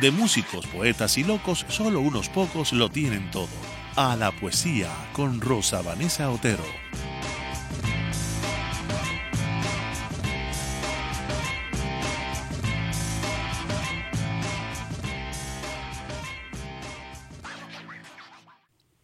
[0.00, 3.48] de músicos, poetas y locos, solo unos pocos lo tienen todo.
[3.96, 6.62] A la poesía con Rosa Vanessa Otero.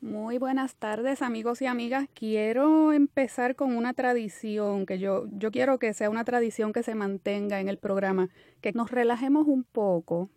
[0.01, 2.09] Muy buenas tardes amigos y amigas.
[2.15, 6.95] Quiero empezar con una tradición que yo, yo quiero que sea una tradición que se
[6.95, 8.29] mantenga en el programa,
[8.60, 10.30] que nos relajemos un poco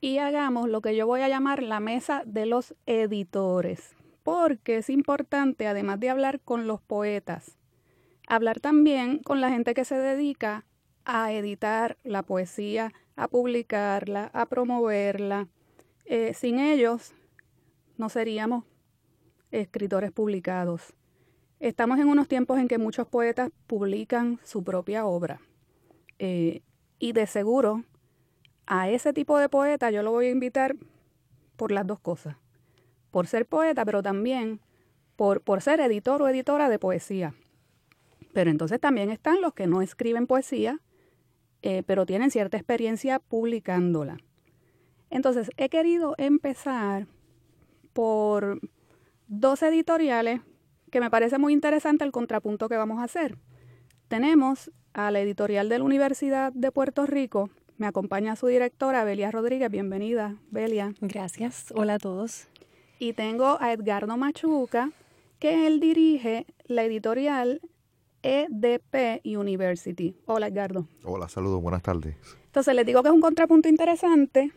[0.00, 4.90] y hagamos lo que yo voy a llamar la mesa de los editores, porque es
[4.90, 7.58] importante, además de hablar con los poetas,
[8.26, 10.64] hablar también con la gente que se dedica
[11.04, 15.48] a editar la poesía, a publicarla, a promoverla.
[16.04, 17.12] Eh, sin ellos
[17.96, 18.64] no seríamos
[19.50, 20.94] escritores publicados.
[21.58, 25.40] Estamos en unos tiempos en que muchos poetas publican su propia obra.
[26.18, 26.62] Eh,
[26.98, 27.84] y de seguro
[28.70, 30.76] a ese tipo de poeta yo lo voy a invitar
[31.56, 32.36] por las dos cosas.
[33.10, 34.60] Por ser poeta, pero también
[35.16, 37.34] por, por ser editor o editora de poesía.
[38.32, 40.80] Pero entonces también están los que no escriben poesía,
[41.62, 44.18] eh, pero tienen cierta experiencia publicándola.
[45.10, 47.08] Entonces, he querido empezar
[47.92, 48.60] por
[49.26, 50.42] dos editoriales
[50.92, 53.36] que me parece muy interesante el contrapunto que vamos a hacer.
[54.06, 59.30] Tenemos a la editorial de la Universidad de Puerto Rico, me acompaña su directora, Belia
[59.30, 59.70] Rodríguez.
[59.70, 60.94] Bienvenida, Belia.
[61.00, 61.72] Gracias.
[61.74, 62.46] Hola a todos.
[62.98, 64.90] Y tengo a Edgardo Machuca,
[65.38, 67.62] que él dirige la editorial
[68.22, 70.14] EDP University.
[70.26, 70.88] Hola, Edgardo.
[71.04, 72.16] Hola, saludos, buenas tardes.
[72.44, 74.52] Entonces, les digo que es un contrapunto interesante,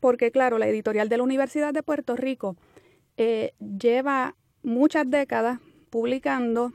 [0.00, 2.56] porque, claro, la editorial de la Universidad de Puerto Rico
[3.18, 5.60] eh, lleva muchas décadas
[5.90, 6.72] publicando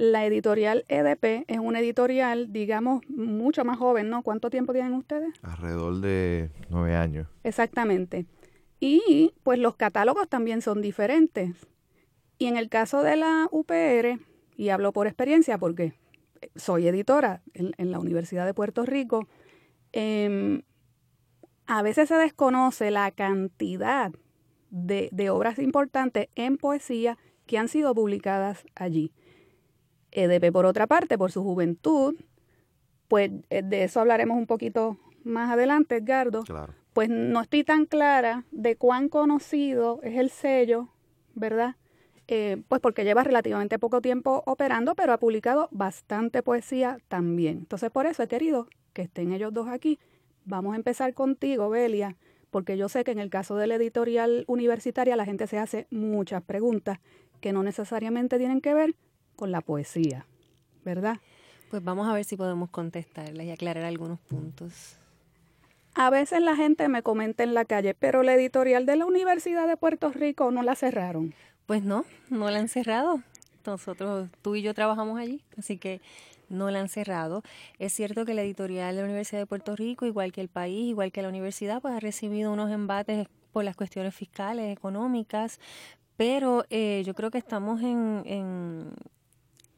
[0.00, 4.22] la editorial EDP es una editorial, digamos, mucho más joven, ¿no?
[4.22, 5.34] ¿Cuánto tiempo tienen ustedes?
[5.42, 7.28] Alrededor de nueve años.
[7.44, 8.24] Exactamente.
[8.80, 11.54] Y pues los catálogos también son diferentes.
[12.38, 14.18] Y en el caso de la UPR,
[14.56, 15.92] y hablo por experiencia porque
[16.56, 19.28] soy editora en, la Universidad de Puerto Rico,
[19.92, 20.62] em,
[21.66, 24.12] a veces se desconoce la cantidad
[24.70, 29.12] de, de obras importantes en poesía que han sido publicadas allí.
[30.12, 32.16] EDP, por otra parte, por su juventud,
[33.08, 36.42] pues eh, de eso hablaremos un poquito más adelante, Edgardo.
[36.42, 36.74] Claro.
[36.92, 40.88] Pues no estoy tan clara de cuán conocido es el sello,
[41.34, 41.76] ¿verdad?
[42.28, 47.58] Eh, pues porque lleva relativamente poco tiempo operando, pero ha publicado bastante poesía también.
[47.58, 49.98] Entonces, por eso he querido que estén ellos dos aquí.
[50.44, 52.16] Vamos a empezar contigo, Belia,
[52.50, 55.86] porque yo sé que en el caso de la editorial universitaria la gente se hace
[55.90, 57.00] muchas preguntas
[57.40, 58.94] que no necesariamente tienen que ver
[59.40, 60.26] con la poesía,
[60.84, 61.16] ¿verdad?
[61.70, 64.96] Pues vamos a ver si podemos contestarles y aclarar algunos puntos.
[65.94, 69.66] A veces la gente me comenta en la calle, pero la editorial de la Universidad
[69.66, 71.34] de Puerto Rico no la cerraron.
[71.64, 73.22] Pues no, no la han cerrado.
[73.64, 76.02] Nosotros, tú y yo trabajamos allí, así que
[76.50, 77.42] no la han cerrado.
[77.78, 80.90] Es cierto que la editorial de la Universidad de Puerto Rico, igual que el país,
[80.90, 85.58] igual que la universidad, pues ha recibido unos embates por las cuestiones fiscales, económicas,
[86.18, 88.92] pero eh, yo creo que estamos en, en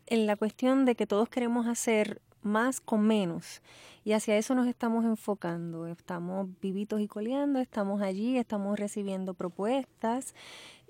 [0.09, 3.63] la cuestión de que todos queremos hacer más con menos.
[4.05, 5.87] Y hacia eso nos estamos enfocando.
[5.87, 10.35] Estamos vivitos y coleando, estamos allí, estamos recibiendo propuestas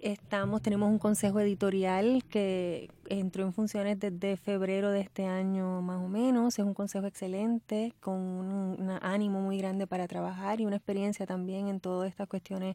[0.03, 6.03] Estamos, tenemos un consejo editorial que entró en funciones desde febrero de este año más
[6.03, 6.59] o menos.
[6.59, 11.69] Es un consejo excelente, con un, ánimo muy grande para trabajar y una experiencia también
[11.69, 12.75] en todas estas cuestiones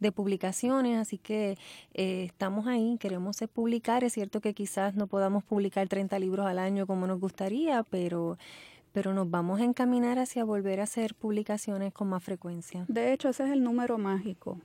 [0.00, 0.98] de publicaciones.
[0.98, 1.58] Así que
[1.92, 4.02] eh, estamos ahí, queremos publicar.
[4.02, 8.38] Es cierto que quizás no podamos publicar 30 libros al año como nos gustaría, pero
[8.92, 12.86] pero nos vamos a encaminar hacia volver a hacer publicaciones con más frecuencia.
[12.88, 14.58] De hecho, ese es el número mágico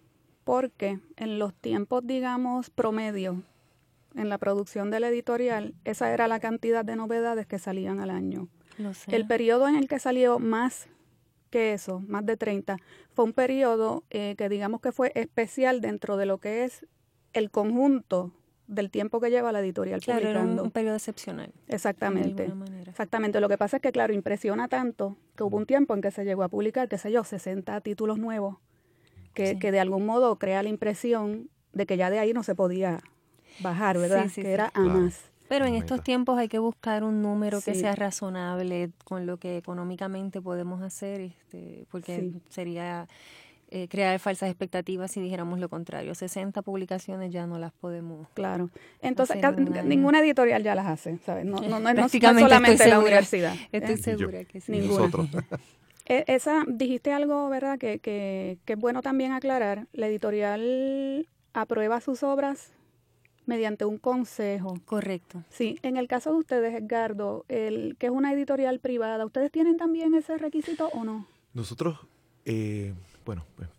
[0.47, 3.43] porque en los tiempos, digamos, promedio,
[4.15, 8.09] en la producción de la editorial, esa era la cantidad de novedades que salían al
[8.09, 8.47] año.
[9.07, 10.87] El periodo en el que salió más
[11.49, 12.77] que eso, más de 30,
[13.11, 16.85] fue un periodo eh, que digamos que fue especial dentro de lo que es
[17.33, 18.31] el conjunto
[18.67, 20.53] del tiempo que lleva la editorial claro, publicando.
[20.53, 21.51] Era un, periodo excepcional.
[21.67, 22.53] Exactamente.
[22.87, 23.41] Exactamente.
[23.41, 26.23] Lo que pasa es que, claro, impresiona tanto que hubo un tiempo en que se
[26.23, 28.59] llegó a publicar, qué sé yo, 60 títulos nuevos
[29.37, 32.99] que, de algún modo crea la impresión de que ya de ahí no se podía
[33.59, 34.29] bajar, ¿verdad?
[34.33, 35.21] que era a más.
[35.47, 39.57] Pero en estos tiempos hay que buscar un número que sea razonable con lo que
[39.57, 43.07] económicamente podemos hacer, este, porque sería
[43.69, 46.15] eh, crear falsas expectativas si dijéramos lo contrario.
[46.15, 48.27] 60 publicaciones ya no las podemos.
[48.33, 48.69] Claro.
[49.01, 49.37] Entonces,
[49.85, 51.45] ninguna editorial ya las hace, ¿sabes?
[51.45, 53.55] No, no, no, no solamente la universidad.
[53.71, 53.97] Estoy ¿eh?
[53.97, 54.71] segura que sí.
[54.73, 55.09] Ninguna.
[56.09, 57.77] E, esa, dijiste algo, ¿verdad?
[57.77, 59.87] Que, que, que es bueno también aclarar.
[59.93, 62.71] La editorial aprueba sus obras
[63.45, 64.75] mediante un consejo.
[64.85, 65.43] Correcto.
[65.49, 69.77] Sí, en el caso de ustedes, Edgardo, el que es una editorial privada, ¿ustedes tienen
[69.77, 71.25] también ese requisito o no?
[71.53, 71.97] Nosotros,
[72.45, 72.93] eh,
[73.25, 73.69] bueno, pues,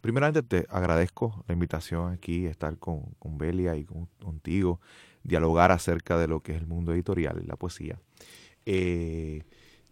[0.00, 4.80] primeramente te agradezco la invitación aquí, estar con, con Belia y contigo,
[5.24, 7.98] dialogar acerca de lo que es el mundo editorial y la poesía.
[8.64, 9.42] Eh,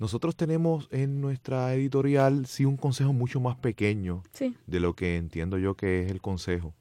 [0.05, 4.23] nosotros tenemos en nuestra editorial sí un consejo mucho más pequeño
[4.67, 6.75] de lo que entiendo yo que es el consejo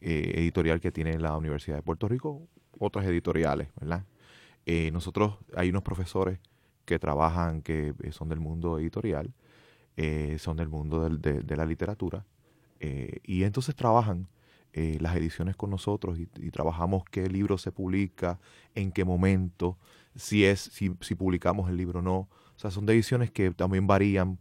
[0.00, 2.46] eh, editorial que tiene la Universidad de Puerto Rico,
[2.78, 4.04] otras editoriales, ¿verdad?
[4.64, 6.38] Eh, nosotros, hay unos profesores
[6.84, 9.34] que trabajan, que eh, son del mundo editorial,
[10.38, 12.24] son del mundo de, la literatura,
[13.24, 14.28] y entonces trabajan
[14.72, 18.38] las ediciones con nosotros y, trabajamos qué libro se publica,
[18.76, 19.78] en qué momento,
[20.14, 22.28] si es, si, si publicamos el libro o no.
[22.62, 24.38] Sea, son ediciones que también varían,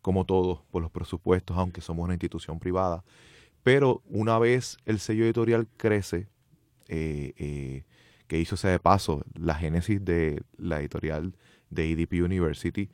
[0.00, 3.04] como todos, por los presupuestos, aunque somos una institución privada.
[3.66, 6.28] Pero una vez el sello editorial crece,
[6.86, 7.82] eh, eh,
[8.28, 11.34] que hizo ese de paso, la génesis de la editorial
[11.70, 12.90] de EDP University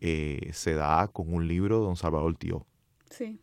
[0.00, 2.66] eh, se da con un libro de don Salvador Tío.
[3.10, 3.38] Sí.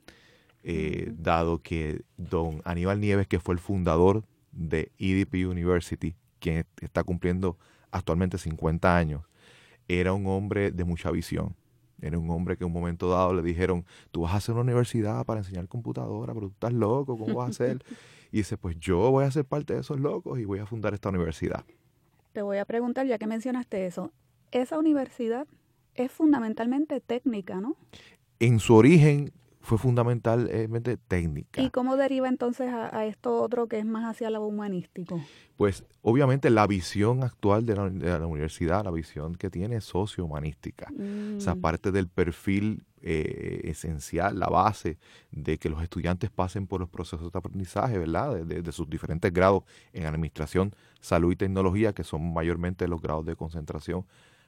[1.20, 7.60] Dado que don Aníbal Nieves, que fue el fundador de EDP University, quien está cumpliendo
[7.92, 9.22] actualmente 50 años,
[9.88, 11.56] era un hombre de mucha visión.
[12.02, 14.64] Era un hombre que en un momento dado le dijeron, tú vas a hacer una
[14.64, 17.84] universidad para enseñar computadora, pero tú estás loco, ¿cómo vas a hacer?
[18.32, 20.94] y dice, pues yo voy a ser parte de esos locos y voy a fundar
[20.94, 21.66] esta universidad.
[22.32, 24.12] Te voy a preguntar, ya que mencionaste eso,
[24.52, 25.48] esa universidad
[25.96, 27.76] es fundamentalmente técnica, ¿no?
[28.40, 31.62] En su origen fue fundamentalmente técnica.
[31.62, 35.22] ¿Y cómo deriva entonces a, esto otro que es más hacia lo humanístico?
[35.56, 40.92] Pues obviamente la visión actual de la, universidad, la visión que tiene es socio-humanística.
[41.38, 41.62] O sea, mm.
[41.62, 44.98] parte del perfil eh, esencial, la base
[45.32, 48.44] de que los estudiantes pasen por los procesos de aprendizaje, ¿verdad?
[48.44, 53.26] De, de, sus diferentes grados en administración, salud y tecnología, que son mayormente los grados
[53.26, 54.06] de concentración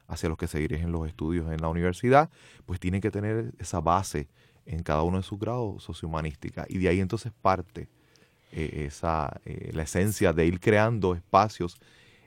[0.08, 2.30] hacia los que se dirigen los estudios en la universidad,
[2.66, 4.28] pues tienen que tener esa base
[4.66, 6.66] en cada uno de sus grados sociohumanística.
[6.70, 7.90] Y de ahí entonces parte
[8.52, 11.78] eh, esa, eh, la esencia de ir creando espacios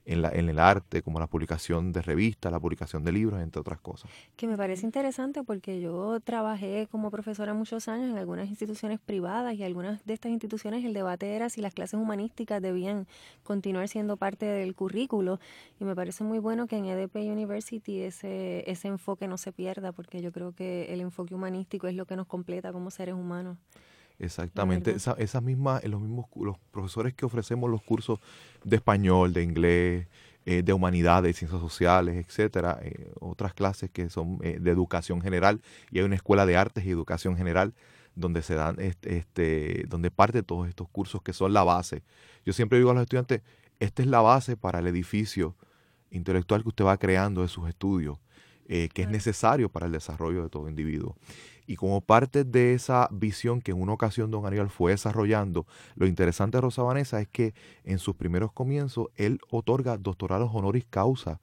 [0.06, 3.60] en, la, en el arte, como la publicación de revistas, la publicación de libros, entre
[3.60, 4.10] otras cosas.
[4.36, 9.54] Que me parece interesante porque yo trabajé como profesora muchos años en algunas instituciones privadas
[9.54, 13.06] y algunas de estas instituciones el debate era si las clases humanísticas debían
[13.42, 15.40] continuar siendo parte del currículo
[15.80, 19.92] y me parece muy bueno que en EDP University ese, ese enfoque no se pierda
[19.92, 23.58] porque yo creo que el enfoque humanístico es lo que nos completa como seres humanos.
[24.18, 28.18] Exactamente, esa, esas mismas, los mismos los profesores que ofrecemos los cursos
[28.64, 30.06] de español, de inglés,
[30.48, 35.20] eh, de humanidades, de ciencias sociales, etcétera, eh, otras clases que son eh, de educación
[35.20, 35.60] general
[35.90, 37.74] y hay una escuela de artes y educación general
[38.14, 42.04] donde se dan este, este donde parte todos estos cursos que son la base.
[42.44, 43.42] Yo siempre digo a los estudiantes,
[43.80, 45.56] esta es la base para el edificio
[46.12, 48.18] intelectual que usted va creando de sus estudios,
[48.68, 51.16] que es necesario para el desarrollo de todo individuo.
[51.66, 56.06] Y como parte de esa visión que en una ocasión don Aníbal fue desarrollando, lo
[56.06, 57.54] interesante de Rosa Vanessa es que
[57.84, 61.40] en sus primeros comienzos él otorga doctorados honoris causa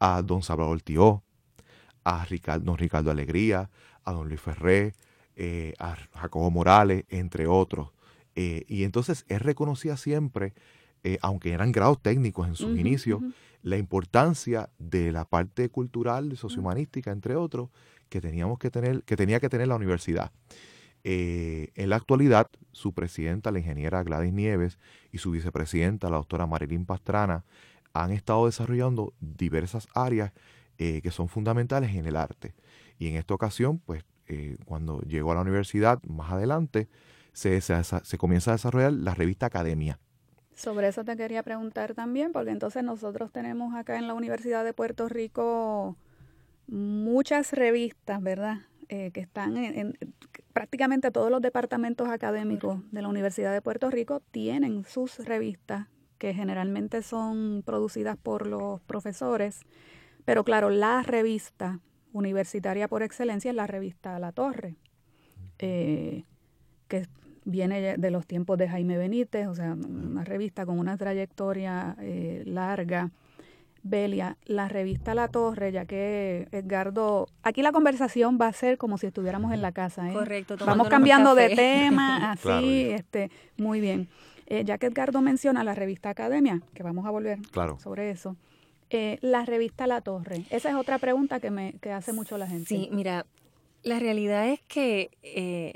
[0.00, 1.22] a don Salvador Tío,
[2.04, 3.70] a Ricardo, don Ricardo Alegría,
[4.04, 4.94] a don Luis Ferré,
[5.36, 7.90] eh, a Jacobo Morales, entre otros.
[8.34, 10.54] Eh, y entonces él reconocía siempre,
[11.04, 13.22] eh, aunque eran grados técnicos en sus inicios,
[13.62, 17.70] la importancia de la parte cultural, sociohumanística, entre otros,
[18.12, 20.32] que teníamos que tener, que tenía que tener la universidad.
[21.02, 24.78] Eh, en la actualidad, su presidenta, la ingeniera Gladys Nieves,
[25.10, 27.42] y su vicepresidenta, la doctora Marilyn Pastrana,
[27.94, 30.32] han estado desarrollando diversas áreas
[30.76, 32.54] eh, que son fundamentales en el arte.
[32.98, 36.88] Y en esta ocasión, pues, eh, cuando llegó a la universidad, más adelante,
[37.32, 39.98] se, se, comienza a desarrollar la revista Academia.
[40.54, 44.74] Sobre eso te quería preguntar también, porque entonces nosotros tenemos acá en la Universidad de
[44.74, 45.96] Puerto Rico
[46.66, 48.58] muchas revistas, ¿verdad?
[48.88, 49.96] Eh, que están en,
[50.52, 55.88] prácticamente todos los departamentos académicos de la Universidad de Puerto Rico tienen sus revistas
[56.18, 59.60] que generalmente son producidas por los profesores,
[60.24, 61.80] pero claro, la revista
[62.12, 64.76] universitaria por excelencia es la revista La Torre.
[65.58, 66.24] Eh,
[66.88, 67.06] que
[67.44, 72.42] viene de los tiempos de Jaime Benítez, o sea, una revista con una trayectoria eh,
[72.46, 73.10] larga.
[73.82, 78.98] Belia, la revista La Torre, ya que Edgardo, aquí la conversación va a ser como
[78.98, 80.08] si estuviéramos en la casa.
[80.08, 80.12] ¿eh?
[80.12, 80.56] Correcto.
[80.64, 84.08] Vamos cambiando de tema, así, este, muy bien.
[84.46, 87.38] Eh, ya que Edgardo menciona la revista Academia, que vamos a volver
[87.78, 88.36] sobre eso,
[88.90, 92.46] eh, la revista La Torre, esa es otra pregunta que me que hace mucho la
[92.46, 92.66] gente.
[92.66, 93.24] Sí, mira,
[93.82, 95.74] la realidad es que eh,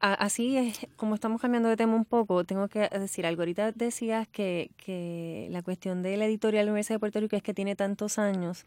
[0.00, 3.42] así es como estamos cambiando de tema un poco, tengo que decir algo.
[3.42, 7.36] Ahorita decías que, que la cuestión de la editorial de la Universidad de Puerto Rico
[7.36, 8.64] es que tiene tantos años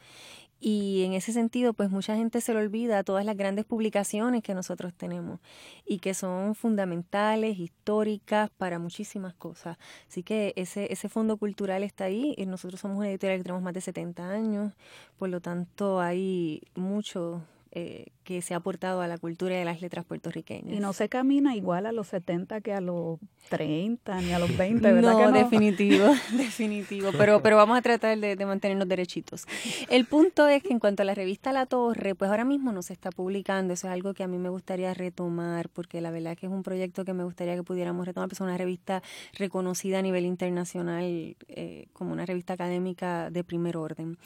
[0.62, 4.54] y en ese sentido, pues mucha gente se le olvida todas las grandes publicaciones que
[4.54, 5.40] nosotros tenemos
[5.86, 9.78] y que son fundamentales, históricas para muchísimas cosas.
[10.10, 13.64] Así que ese, ese fondo cultural está ahí y nosotros somos una editorial que tenemos
[13.64, 14.74] más de 70 años,
[15.18, 19.82] por lo tanto hay mucho eh, que se ha aportado a la cultura de las
[19.82, 20.76] letras puertorriqueñas.
[20.76, 24.56] Y no se camina igual a los 70 que a los 30 ni a los
[24.56, 25.14] 20, ¿verdad?
[25.14, 25.32] No, que no?
[25.32, 27.12] definitivo, definitivo.
[27.18, 29.46] Pero, pero vamos a tratar de, de, mantenernos derechitos.
[29.90, 32.82] El punto es que en cuanto a la revista La Torre, pues ahora mismo no
[32.82, 33.74] se está publicando.
[33.74, 36.64] Eso es algo que a mí me gustaría retomar, porque la verdad que es un
[36.64, 39.02] proyecto que me gustaría que pudiéramos retomar, pues es una revista
[39.34, 44.18] reconocida a nivel internacional eh, como una revista académica de primer orden.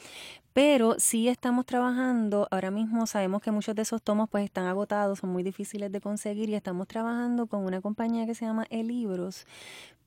[0.54, 5.20] Pero sí estamos trabajando, ahora mismo sabemos que muchos de esos tomos pues están agotados,
[5.20, 8.88] son muy difíciles de conseguir y estamos trabajando con una compañía que se llama El
[8.88, 9.46] Libros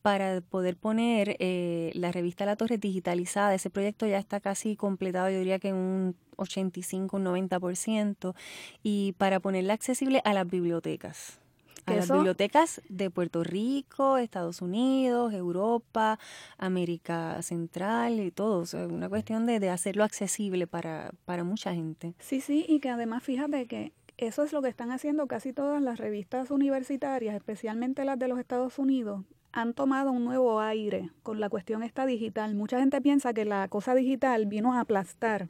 [0.01, 3.53] para poder poner eh, la revista La Torre digitalizada.
[3.53, 8.35] Ese proyecto ya está casi completado, yo diría que en un 85, un 90%,
[8.83, 11.39] y para ponerla accesible a las bibliotecas
[11.87, 16.19] a las bibliotecas de Puerto Rico, Estados Unidos, Europa,
[16.57, 18.63] América Central y todo.
[18.63, 22.13] Es una cuestión de, de hacerlo accesible para, para mucha gente.
[22.19, 25.81] Sí, sí, y que además fíjate que eso es lo que están haciendo casi todas
[25.81, 31.39] las revistas universitarias, especialmente las de los Estados Unidos, han tomado un nuevo aire con
[31.39, 32.53] la cuestión esta digital.
[32.53, 35.47] Mucha gente piensa que la cosa digital vino a aplastar,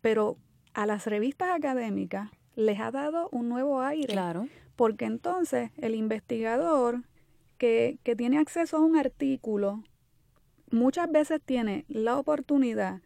[0.00, 0.36] pero
[0.72, 4.12] a las revistas académicas les ha dado un nuevo aire.
[4.12, 4.46] Claro
[4.76, 7.02] porque entonces el investigador
[7.58, 9.82] que, que tiene acceso a un artículo
[10.70, 13.00] muchas veces tiene la oportunidad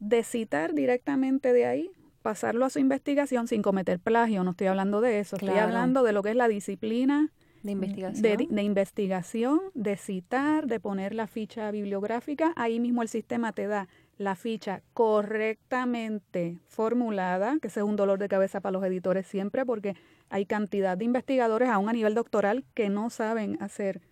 [0.00, 1.90] de citar directamente de ahí,
[2.22, 6.12] pasarlo a su investigación sin cometer plagio, no estoy hablando de eso, estoy hablando de
[6.12, 7.30] lo que es la disciplina
[7.62, 8.22] de investigación.
[8.22, 13.66] De, de, investigación, de citar, de poner la ficha bibliográfica, ahí mismo el sistema te
[13.66, 13.88] da
[14.20, 19.64] la ficha correctamente formulada, que ese es un dolor de cabeza para los editores siempre,
[19.64, 19.96] porque
[20.28, 24.02] hay cantidad de investigadores aún a nivel doctoral que no saben hacer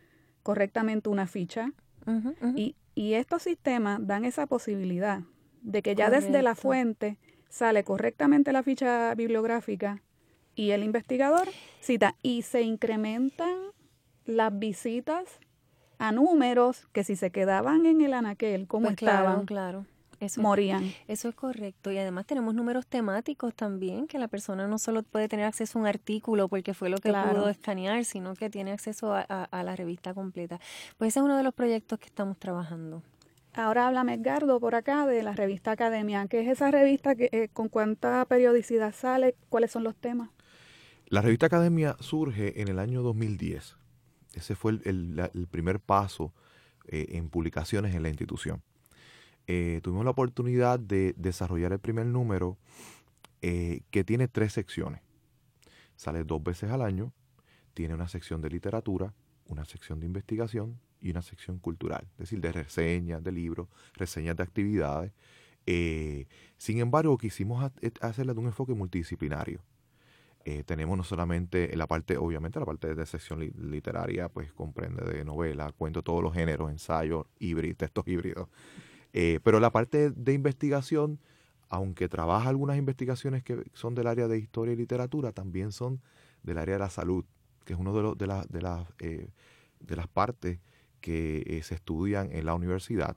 [0.43, 1.73] correctamente una ficha.
[2.57, 5.21] Y, y, estos sistemas dan esa posibilidad
[5.61, 7.19] de que ya desde la fuente
[7.51, 10.01] sale correctamente la ficha bibliográfica
[10.55, 11.49] y el investigador
[11.81, 13.59] cita y se incrementan
[14.25, 15.39] las visitas
[15.99, 20.41] a números que si se quedaban en el anaquel como pues estaban, claro, claro eso,
[20.43, 20.93] morían.
[21.07, 21.93] Eso es correcto.
[21.93, 25.83] Y además tenemos números temáticos también, que la persona no solo puede tener acceso a
[25.83, 30.15] un artículo porque fue lo que pudo escanear, sino que tiene acceso a, la revista
[30.15, 30.61] completa.
[30.97, 33.03] Pues ese es uno de los proyectos que estamos trabajando.
[33.55, 36.27] Ahora háblame, Edgardo, por acá de la revista Academia.
[36.29, 37.15] ¿Qué es esa revista?
[37.15, 39.35] Que, eh, ¿Con cuánta periodicidad sale?
[39.49, 40.31] ¿Cuáles son los temas?
[41.07, 43.77] La revista Academia surge en el año 2010.
[44.35, 46.33] Ese fue el, primer paso
[46.87, 48.63] eh, en publicaciones en la institución.
[49.51, 52.59] Eh, tuvimos la oportunidad de desarrollar el primer número
[53.41, 55.01] eh, que tiene tres secciones.
[55.97, 57.15] Sale dos veces al año,
[57.73, 59.15] tiene una sección de literatura,
[59.47, 64.37] una sección de investigación y una sección cultural, es decir, de reseñas de libros, reseñas
[64.37, 65.13] de actividades.
[65.65, 66.27] Eh,
[66.59, 69.63] sin embargo, quisimos hacerle de un enfoque multidisciplinario.
[70.67, 75.73] tenemos no solamente la parte, obviamente la parte de sección literaria, pues comprende de novela,
[75.73, 78.49] cuento todos los géneros, ensayos, híbridos, textos híbridos,
[79.13, 81.19] eh, pero la parte de investigación,
[81.69, 86.01] aunque trabaja algunas investigaciones que son del área de historia y literatura, también son
[86.43, 87.25] del área de la salud,
[87.65, 89.31] que es una de, de, de, las, eh,
[89.81, 90.59] de las partes
[91.01, 93.17] que eh, se estudian en la universidad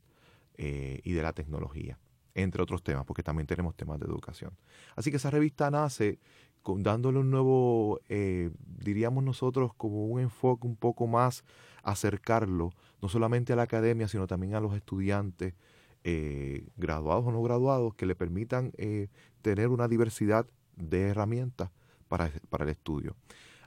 [0.64, 1.98] y de la tecnología,
[2.36, 4.52] entre otros temas, porque también tenemos temas de educación.
[4.96, 6.20] Así que esa revista nace
[6.64, 11.44] dándole un nuevo, diríamos nosotros, como un enfoque un poco más
[11.82, 15.56] acercarlo, no solamente a la academia, sino también a los estudiantes,
[16.04, 19.10] eh, graduados o no graduados que le permitan eh,
[19.42, 21.70] tener una diversidad de herramientas
[22.08, 23.16] para, para, el estudio.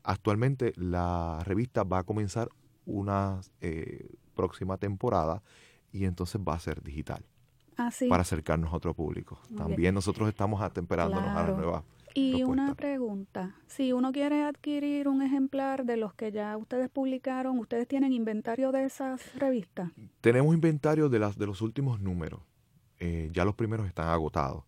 [0.03, 2.49] Actualmente la revista va a comenzar
[2.87, 5.43] una eh, próxima temporada
[5.93, 7.25] y entonces va a ser digital
[7.77, 9.41] ah, para acercarnos a otro público.
[9.57, 11.85] También nosotros estamos atemperándonos a la nueva
[12.17, 17.59] Y una pregunta, si uno quiere adquirir un ejemplar de los que ya ustedes publicaron,
[17.59, 19.91] ¿ustedes tienen inventario de esas revistas?
[20.21, 22.41] Tenemos inventario de, las, de los últimos números.
[23.01, 24.63] Eh, ya los primeros están agotados.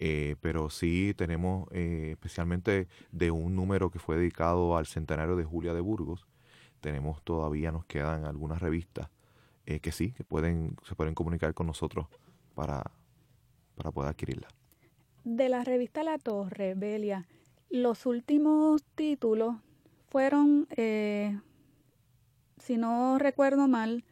[0.00, 5.44] Eh, pero sí tenemos eh, especialmente de un número que fue dedicado al centenario de
[5.44, 6.26] Julia de Burgos.
[6.80, 9.08] Tenemos todavía, nos quedan algunas revistas
[9.64, 12.08] que sí, que pueden, se pueden comunicar con nosotros
[12.54, 12.82] para,
[13.76, 14.48] para poder adquirirla.
[15.24, 17.26] De la revista La Torre, Belia,
[17.70, 19.56] los últimos títulos
[20.08, 21.38] fueron, eh,
[22.58, 24.04] si no recuerdo mal,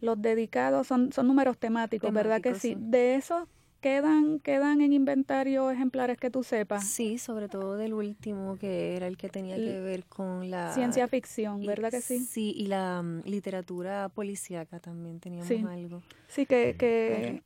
[0.00, 2.76] los dedicados, son, son números temáticos, ¿verdad que sí?
[2.78, 3.48] De esos
[3.80, 6.86] quedan, quedan en inventario ejemplares que tú sepas.
[6.86, 10.74] Sí, sobre todo del último, que era el que tenía que ver con la...
[10.74, 12.20] Ciencia ficción, ¿verdad que sí?
[12.20, 16.02] Sí, y la mm, literatura policíaca también teníamos algo.
[16.28, 16.74] Sí, que...
[16.76, 17.42] que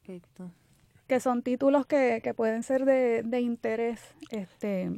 [1.10, 4.00] que son títulos que, pueden ser de, interés
[4.30, 4.92] este,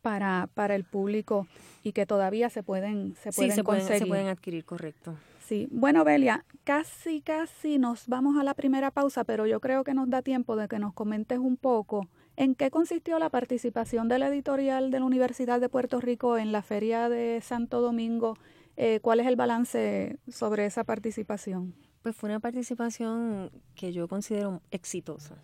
[0.00, 1.48] para, para el público
[1.82, 3.98] y que todavía se pueden, se pueden se conseguir.
[3.98, 5.16] se pueden adquirir, correcto.
[5.40, 9.92] Sí, bueno, Belia, casi, casi nos vamos a la primera pausa, pero yo creo que
[9.92, 14.20] nos da tiempo de que nos comentes un poco en qué consistió la participación de
[14.20, 18.36] la editorial de la Universidad de Puerto Rico en la Feria de Santo Domingo.
[18.76, 21.74] Eh, ¿Cuál es el balance sobre esa participación?
[22.04, 25.36] Pues fue una participación que yo considero exitosa.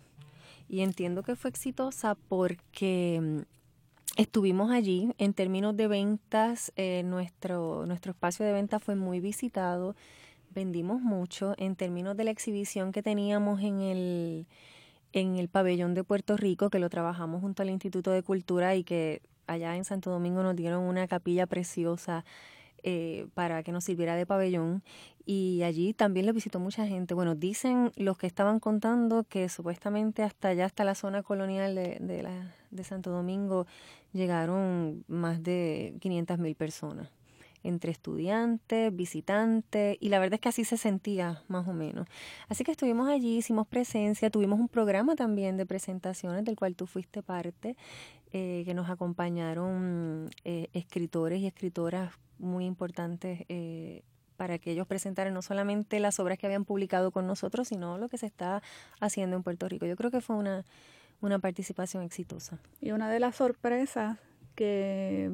[0.69, 5.11] Y entiendo que fue exitosa porque mm, estuvimos allí.
[5.17, 9.95] En términos de ventas, eh, nuestro, nuestro espacio de venta fue muy visitado,
[10.51, 11.55] vendimos mucho.
[11.57, 14.45] En términos de la exhibición que teníamos en el,
[15.13, 18.83] en el pabellón de Puerto Rico, que lo trabajamos junto al Instituto de Cultura y
[18.83, 22.23] que allá en Santo Domingo nos dieron una capilla preciosa
[22.83, 24.83] eh, para que nos sirviera de pabellón
[25.25, 27.13] y allí también lo visitó mucha gente.
[27.13, 31.97] Bueno, dicen los que estaban contando que supuestamente hasta allá, hasta la zona colonial de,
[31.99, 33.67] de, la, de Santo Domingo,
[34.13, 37.09] llegaron más de 500 mil personas
[37.63, 42.07] entre estudiantes, visitantes, y la verdad es que así se sentía más o menos.
[42.49, 46.87] Así que estuvimos allí, hicimos presencia, tuvimos un programa también de presentaciones del cual tú
[46.87, 47.75] fuiste parte,
[48.33, 54.03] eh, que nos acompañaron eh, escritores y escritoras muy importantes eh,
[54.37, 58.09] para que ellos presentaran no solamente las obras que habían publicado con nosotros, sino lo
[58.09, 58.63] que se está
[58.99, 59.85] haciendo en Puerto Rico.
[59.85, 60.65] Yo creo que fue una,
[61.21, 62.57] una participación exitosa.
[62.79, 64.17] Y una de las sorpresas
[64.55, 65.29] que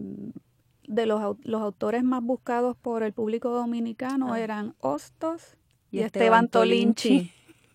[0.87, 4.39] de los, los autores más buscados por el público dominicano ah.
[4.39, 5.57] eran Hostos
[5.91, 7.31] y, Esteban, Tolinchi.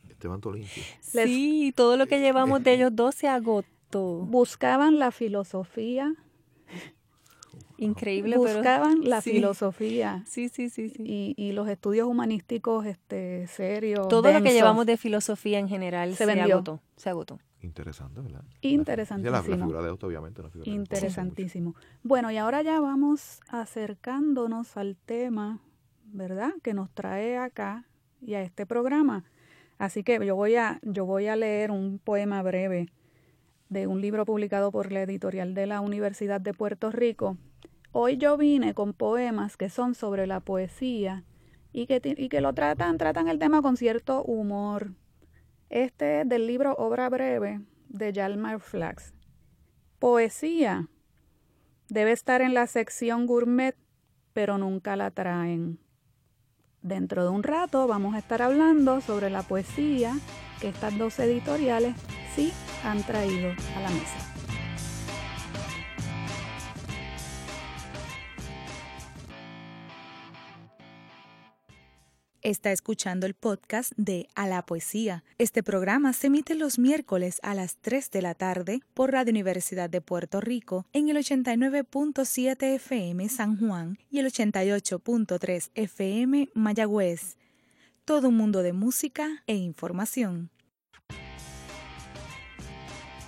[0.09, 0.83] Esteban Tolinchi.
[1.01, 3.66] Sí, todo lo que llevamos de ellos dos se agotó.
[4.27, 6.14] Buscaban la filosofía
[7.83, 10.22] Increíble, Buscaban la filosofía.
[10.27, 11.35] Sí, sí, sí, sí.
[11.37, 14.07] Y, los estudios humanísticos este, serios.
[14.09, 16.81] Todo lo que llevamos de filosofía en general se, agotó.
[16.96, 17.40] Se agotó.
[17.62, 18.44] Interesante, ¿verdad?
[18.61, 19.37] Interesantísimo.
[19.37, 20.42] La, figura de obviamente.
[20.64, 21.75] Interesantísimo.
[22.03, 25.61] Bueno, y ahora ya vamos acercándonos al tema,
[26.05, 26.53] ¿verdad?
[26.62, 27.87] Que nos trae acá
[28.20, 29.25] y a este programa.
[29.79, 32.88] Así que yo voy a, yo voy a leer un poema breve
[33.68, 37.38] de un libro publicado por la editorial de la Universidad de Puerto Rico
[37.94, 41.25] Hoy yo vine con poemas que son sobre la poesía
[41.75, 44.92] y que, y que lo tratan, tratan el tema con cierto humor.
[45.72, 49.14] Este es del libro Obra Breve de Jalmar Flax.
[49.98, 50.90] Poesía
[51.88, 53.74] debe estar en la sección gourmet,
[54.35, 55.78] pero nunca la traen.
[56.82, 60.14] Dentro de un rato vamos a estar hablando sobre la poesía
[60.61, 61.96] que estas dos editoriales
[62.35, 62.52] sí
[62.85, 64.31] han traído a la mesa.
[72.42, 75.22] Está escuchando el podcast de A la Poesía.
[75.38, 79.88] Este programa se emite los miércoles a las 3 de la tarde por Radio Universidad
[79.88, 87.37] de Puerto Rico en el 89.7 FM San Juan y el 88.3 FM Mayagüez.
[88.05, 90.50] Todo un mundo de música e información.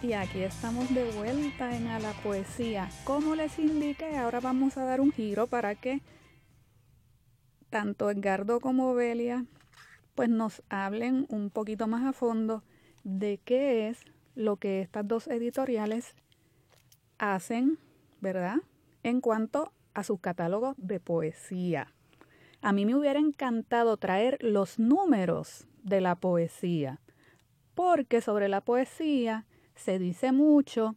[0.02, 2.90] Y aquí estamos de vuelta en A la Poesía.
[3.04, 6.02] Como les indiqué, ahora vamos a dar un giro para que
[7.74, 9.46] tanto Edgardo como Belia
[10.14, 12.62] pues nos hablen un poquito más a fondo
[13.02, 14.04] de qué es
[14.36, 16.14] lo que estas dos editoriales
[17.18, 17.80] hacen,
[18.20, 18.58] ¿verdad?
[19.02, 21.92] En cuanto a sus catálogos de poesía.
[22.62, 27.00] A mí me hubiera encantado traer los números de la poesía,
[27.74, 30.94] porque sobre la poesía se dice mucho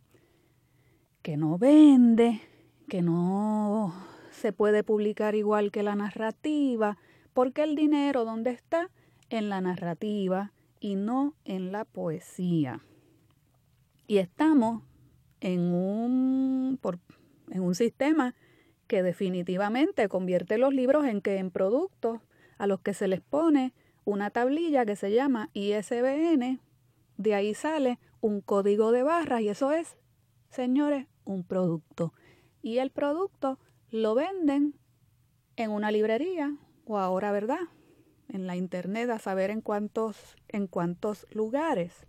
[1.23, 2.39] que no vende,
[2.87, 3.95] que no
[4.37, 6.97] se puede publicar igual que la narrativa,
[7.33, 8.89] porque el dinero, ¿dónde está?
[9.29, 12.81] En la narrativa y no en la poesía.
[14.05, 14.83] Y estamos
[15.41, 16.99] en un, por,
[17.49, 18.35] en un sistema
[18.87, 22.21] que definitivamente convierte los libros en que en productos
[22.57, 23.73] a los que se les pone
[24.05, 26.61] una tablilla que se llama ISBN,
[27.17, 29.97] de ahí sale un código de barras y eso es,
[30.49, 32.13] señores, un producto.
[32.61, 33.59] Y el producto
[34.01, 34.75] lo venden
[35.55, 36.55] en una librería
[36.85, 37.59] o ahora, ¿verdad?
[38.29, 42.05] En la internet a saber en cuántos en cuántos lugares.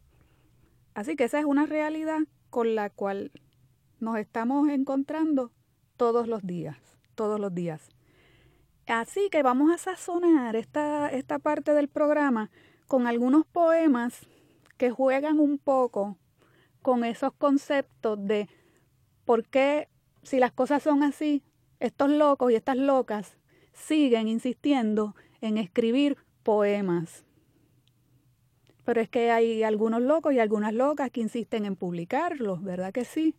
[0.94, 2.20] Así que esa es una realidad
[2.51, 3.31] con la cual
[4.01, 5.53] nos estamos encontrando
[5.96, 6.77] todos los días,
[7.14, 7.88] todos los días.
[8.87, 12.51] Así que vamos a sazonar esta, esta parte del programa
[12.87, 14.27] con algunos poemas
[14.79, 16.16] que juegan un poco
[16.81, 18.48] con esos conceptos de
[19.24, 19.88] por qué,
[20.22, 21.42] si las cosas son así,
[21.81, 23.37] estos locos y estas locas
[23.73, 27.25] siguen insistiendo en escribir poemas.
[28.85, 33.05] Pero es que hay algunos locos y algunas locas que insisten en publicarlos, ¿verdad que
[33.05, 33.35] sí?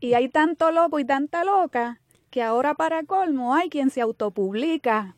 [0.00, 5.16] Y hay tanto loco y tanta loca que ahora para colmo hay quien se autopublica.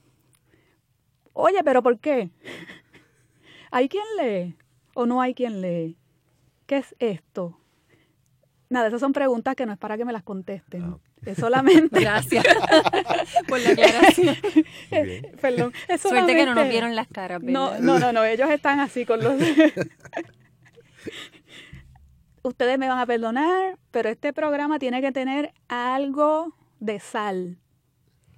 [1.32, 2.30] Oye, pero ¿por qué?
[3.70, 4.56] ¿Hay quien lee
[4.94, 5.98] o no hay quien lee?
[6.66, 7.58] ¿Qué es esto?
[8.68, 10.82] Nada, esas son preguntas que no es para que me las contesten.
[10.82, 12.00] Ah, es solamente.
[12.00, 12.44] Gracias
[13.48, 14.36] por la aclaración.
[15.40, 15.72] Perdón.
[15.98, 17.42] Suerte que no nos vieron las caras.
[17.42, 19.34] No, no, no, no, ellos están así con los.
[22.42, 27.58] Ustedes me van a perdonar, pero este programa tiene que tener algo de sal.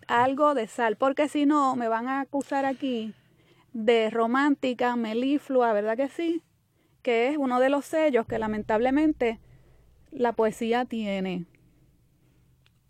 [0.07, 3.13] Algo de sal, porque si no, me van a acusar aquí
[3.75, 6.43] de romántica, meliflua, ¿verdad que sí?
[7.03, 9.39] Que es uno de los sellos que lamentablemente
[10.11, 11.45] la poesía tiene.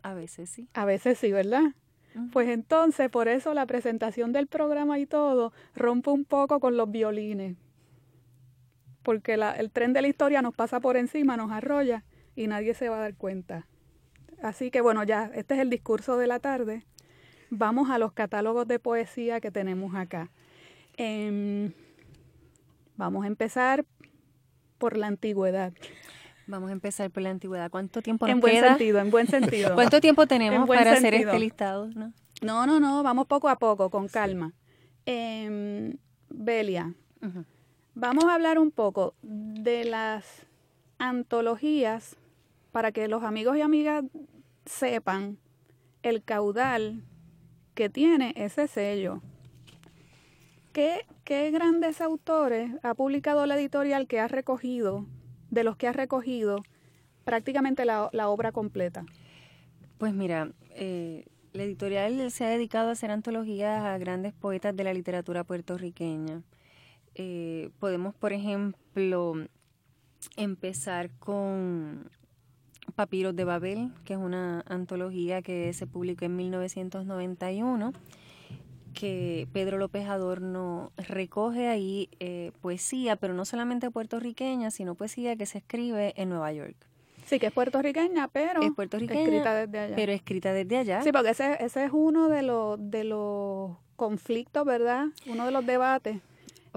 [0.09, 0.71] A veces sí.
[0.73, 1.75] A veces sí, ¿verdad?
[2.33, 6.91] Pues entonces, por eso la presentación del programa y todo rompe un poco con los
[6.91, 7.59] violines.
[9.03, 12.89] Porque el tren de la historia nos pasa por encima, nos arrolla y nadie se
[12.89, 13.67] va a dar cuenta.
[14.43, 16.87] Así que bueno, ya, este es el discurso de la tarde.
[17.51, 20.31] Vamos a los catálogos de poesía que tenemos acá.
[20.97, 21.73] Em,
[22.97, 23.85] vamos a empezar
[24.79, 25.75] por la antigüedad.
[26.49, 27.71] Vamos a empezar por la antigüedad.
[27.71, 29.75] ¿Cuánto tiempo nos En buen sentido, en buen sentido.
[29.75, 31.89] ¿Cuánto tiempo tenemos para hacer este listado?
[31.95, 32.13] ¿no?
[32.41, 34.55] no, no, no, vamos poco a poco, con calma.
[35.05, 35.99] Em,
[36.31, 36.95] Belia,
[37.95, 40.47] vamos a hablar un poco de las
[40.99, 42.17] antologías
[42.73, 44.05] para que los amigos y amigas
[44.65, 45.39] sepan
[46.03, 47.03] el caudal
[47.75, 49.21] que tiene ese sello.
[50.73, 55.05] ¿Qué, qué grandes autores ha publicado la editorial que ha recogido
[55.51, 56.63] de los que has recogido
[57.25, 59.05] prácticamente la, obra completa?
[59.99, 64.85] Pues mira, eh, la editorial se ha dedicado a hacer antologías a grandes poetas de
[64.85, 66.43] la literatura puertorriqueña.
[67.15, 69.35] Eh, podemos, por ejemplo,
[70.37, 72.11] empezar con
[72.95, 77.93] Papiros de Babel, que es una antología que se publicó en 1991
[78.95, 85.47] que Pedro López Adorno recoge ahí eh, poesía, pero no solamente puertorriqueña, sino poesía que
[85.47, 86.77] se escribe en Nueva York.
[87.27, 89.97] Sí, que es puertorriqueña, pero es puertorriqueña, escrita desde allá.
[89.97, 91.03] Pero escrita desde allá.
[91.03, 95.07] Sí, porque ese, ese es uno de los, de los conflictos, ¿verdad?
[95.27, 96.21] Uno de los debates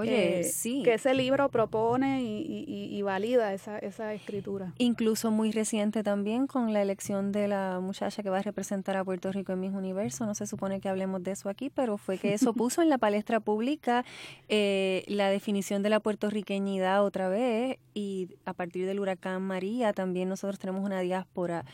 [0.01, 0.81] Oye, eh, sí.
[0.83, 4.73] Que ese libro propone y, valida esa, esa, escritura.
[4.77, 9.03] Incluso muy reciente también con la elección de la muchacha que va a representar a
[9.03, 10.25] Puerto Rico en Mis Universo.
[10.25, 12.97] No se supone que hablemos de eso aquí, pero fue que eso puso en la
[12.97, 14.05] palestra pública
[14.49, 20.29] eh, la definición de la puertorriqueñidad otra vez y a partir del huracán María también
[20.29, 21.65] nosotros tenemos una diáspora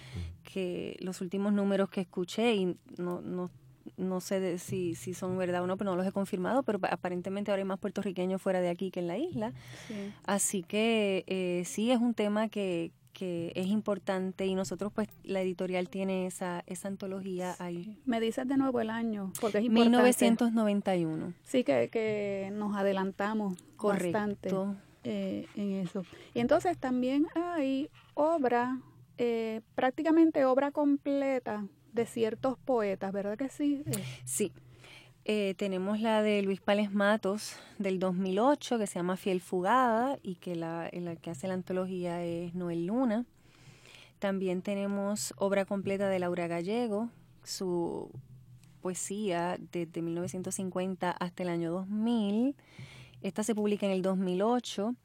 [0.43, 3.49] que los últimos números que escuché y no, no
[3.97, 7.51] no sé si, si son verdad o no, pero no los he confirmado, pero aparentemente
[7.51, 9.53] ahora hay más puertorriqueños fuera de aquí que en la isla.
[10.25, 15.41] Así que eh, sí es un tema que, que es importante y nosotros pues la
[15.41, 17.97] editorial tiene esa, esa antología ahí.
[18.05, 19.89] Me dices de nuevo el año, porque es importante.
[19.89, 21.33] 1991.
[21.43, 24.49] Sí, que, que nos adelantamos bastante
[25.03, 26.03] eh, en eso.
[26.35, 28.79] Y entonces también hay obra,
[29.17, 31.65] eh, prácticamente obra completa
[31.97, 33.83] de ciertos poetas, ¿verdad que sí?
[33.85, 34.53] Eh, sí.
[35.25, 40.35] Eh, tenemos la de Luis Pales Matos del 2008 que se llama Fiel Fugada y
[40.35, 43.25] que la, la que hace la antología es Noel Luna.
[44.19, 47.09] También tenemos obra completa de Laura Gallego,
[47.43, 48.09] su
[48.81, 52.55] poesía desde 1950 hasta el año 2000.
[53.21, 54.95] Esta se publica en el 2008.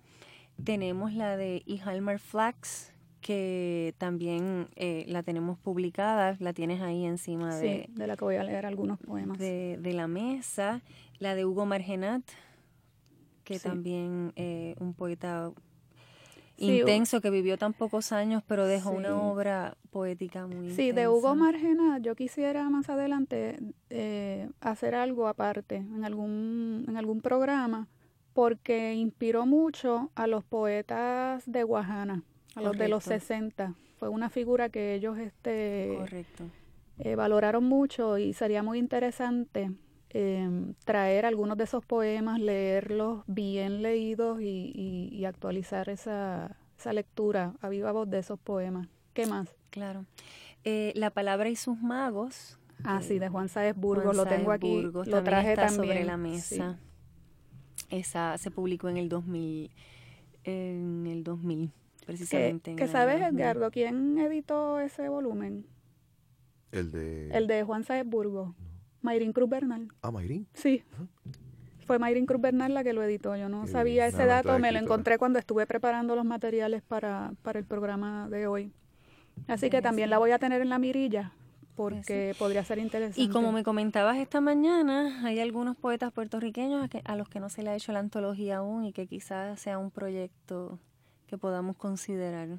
[0.63, 2.92] Tenemos la de Ihalmar Flax,
[3.23, 7.89] que también eh, la tenemos publicada, la tienes ahí encima de...
[7.89, 9.39] de la que voy a leer algunos poemas.
[9.39, 10.83] De, la mesa,
[11.19, 12.23] la de Hugo Margenat,
[13.45, 15.53] que también eh, un poeta
[16.59, 21.35] intenso, que vivió tan pocos años, pero dejó una obra poética muy Sí, de Hugo
[21.35, 23.59] Margena, yo quisiera más adelante
[23.91, 27.89] eh, hacer algo aparte, en algún, en algún programa,
[28.33, 32.23] porque inspiró mucho a los poetas de Guajana,
[32.55, 33.75] a los de los 60.
[33.99, 36.45] Fue una figura que ellos este, Correcto.
[36.99, 39.71] Eh, valoraron mucho y sería muy interesante
[40.15, 47.71] Em, traer algunos de esos poemas, leerlos bien leídos y, actualizar esa, esa, lectura a
[47.71, 48.89] viva voz de esos poemas.
[49.15, 49.49] ¿Qué más?
[49.71, 50.05] Claro.
[50.65, 52.59] Eh, la palabra y sus magos.
[52.85, 55.77] Ah, sí, de Juan Sáez Burgos, lo tengo aquí, lo traje también.
[55.77, 56.79] sobre la mesa.
[57.89, 59.71] Esa se publicó en el 2000,
[60.45, 61.73] en el 2000,
[62.05, 62.77] precisamente.
[62.77, 65.67] ¿Qué, sabes, Edgardo, quién editó ese volumen?
[66.71, 67.31] El de...
[67.31, 68.55] El de Juan Sáez Burgos.
[69.03, 69.89] Mayrin Cruz Bernal.
[70.01, 70.47] Ah, Mayrin.
[70.55, 70.85] Sí.
[71.87, 73.37] Fue Mayrin Cruz Bernal la que lo editó.
[73.37, 77.59] Yo no sabía ese dato, me lo encontré cuando estuve preparando los materiales para, para
[77.59, 78.73] el programa de hoy.
[79.49, 81.33] Así que también la voy a tener en la mirilla
[81.75, 83.21] porque podría ser interesante.
[83.21, 87.63] Y como me comentabas esta mañana, hay algunos poetas puertorriqueños a, los que no se
[87.63, 90.79] le ha hecho la antología aún y que quizás sea un proyecto
[91.33, 92.59] que podamos considerar.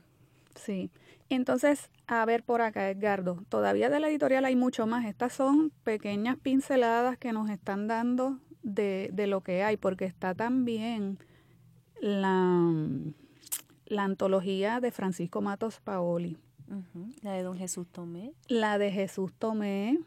[0.56, 0.90] Sí.
[1.30, 5.06] Entonces, a ver por acá, Edgardo, todavía de la editorial hay mucho más.
[5.06, 10.34] Estas son pequeñas pinceladas que nos están dando de, de lo que hay, porque está
[10.34, 11.20] también
[12.02, 12.74] la,
[13.86, 16.40] la antología de Francisco Matos Paoli.
[17.22, 18.34] La de Don Jesús Tomé.
[18.48, 20.00] La de Jesús Tomé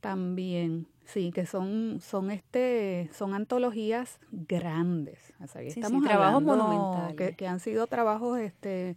[0.00, 0.88] también.
[1.08, 5.32] Sí, que son, son este, son antologías grandes.
[5.56, 7.16] estamos trabajos monumentales.
[7.16, 8.94] Que, que, han sido trabajos este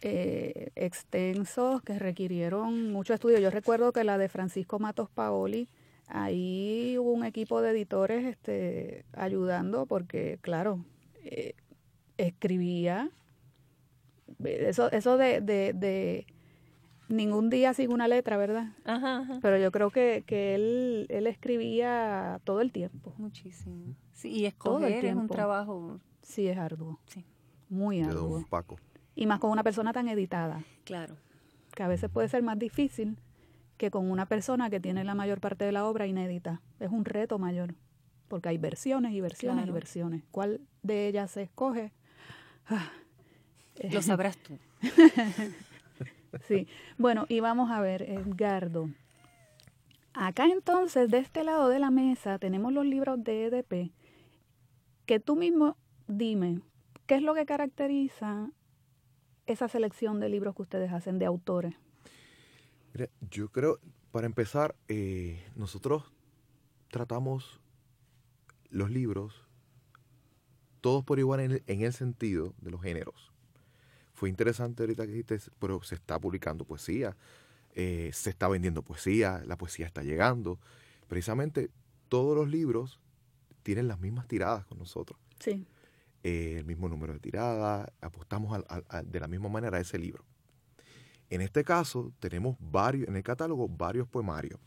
[0.00, 3.38] eh, extensos que requirieron mucho estudio.
[3.38, 5.68] Yo recuerdo que la de Francisco Matos Paoli,
[6.06, 10.84] ahí hubo un equipo de editores este, ayudando porque, claro,
[11.22, 11.54] eh,
[12.16, 13.10] escribía.
[14.42, 16.26] Eso, eso de, de,
[17.08, 18.72] ningún día sin una letra, ¿verdad?
[19.42, 23.14] Pero yo creo que, que él, él escribía todo el tiempo.
[23.18, 23.94] Muchísimo.
[24.12, 26.00] Sí, y escoger es un trabajo.
[26.22, 26.98] Sí, es arduo.
[27.06, 27.24] Sí.
[27.68, 28.44] Muy arduo.
[28.48, 28.76] Paco.
[29.14, 30.64] Y más con una persona tan editada.
[30.84, 31.16] Claro.
[31.74, 33.18] Que a veces puede ser más difícil
[33.76, 36.62] que con una persona que tiene la mayor parte de la obra inédita.
[36.80, 37.74] Es un reto mayor,
[38.28, 40.22] porque hay versiones y versiones y versiones.
[40.30, 41.92] ¿Cuál de ellas se escoge?
[42.68, 42.90] Ah,
[43.90, 44.58] Lo sabrás tú.
[46.46, 46.66] sí.
[46.98, 48.90] Bueno, y vamos a ver, Edgardo.
[50.14, 53.92] Acá entonces, de este lado de la mesa, tenemos los libros de EDP,
[55.04, 55.76] que tú mismo
[56.08, 56.60] dime,
[57.06, 58.50] ¿qué es lo que caracteriza
[59.46, 61.74] esa selección de libros que ustedes hacen, de autores?
[63.30, 63.78] yo creo,
[64.10, 66.04] para empezar, eh, nosotros
[66.88, 67.60] tratamos
[68.70, 69.46] los libros
[70.80, 73.25] todos por igual en el, sentido de los géneros.
[74.16, 77.14] Fue interesante ahorita que dijiste, pero se está publicando poesía,
[77.74, 80.58] eh, se está vendiendo poesía, la poesía está llegando.
[81.06, 81.68] Precisamente
[82.08, 82.98] todos los libros
[83.62, 85.20] tienen las mismas tiradas con nosotros.
[85.38, 85.66] Sí.
[86.22, 88.58] Eh, el mismo número de tiradas, apostamos
[89.04, 90.24] de la misma manera a ese libro.
[91.28, 94.58] En este caso, tenemos varios, en el catálogo, varios poemarios.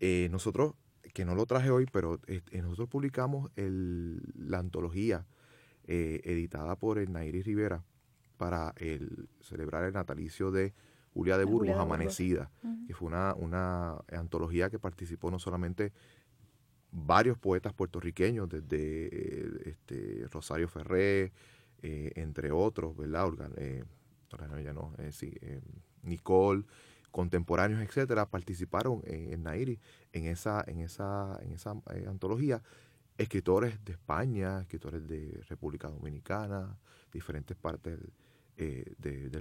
[0.00, 0.74] Eh, nosotros,
[1.12, 5.24] que no lo traje hoy, pero eh, nosotros publicamos la antología
[5.86, 7.84] editada por el Nairi Rivera
[8.36, 10.74] para el, celebrar el natalicio de
[11.12, 12.50] Julia de Burgos, Amanecida,
[12.86, 15.92] que fue una, una antología que participó no solamente
[16.90, 21.32] varios poetas puertorriqueños, desde eh, este, Rosario Ferré,
[21.82, 23.30] eh, entre otros, ¿verdad?
[23.56, 23.84] eh,
[24.72, 25.32] no, eh, sí,
[26.02, 26.64] Nicole,
[27.10, 29.78] contemporáneos, etcétera, participaron en, Nairi
[30.12, 31.76] en esa, en esa, en esa
[32.08, 32.62] antología.
[33.18, 36.76] Escritores de España, escritores de República Dominicana,
[37.12, 38.12] diferentes partes del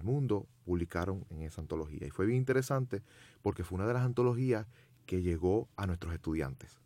[0.04, 2.06] mundo publicaron en esa antología.
[2.08, 3.02] Y fue bien interesante
[3.42, 4.68] porque fue una de las antologías
[5.06, 6.80] que llegó a nuestros estudiantes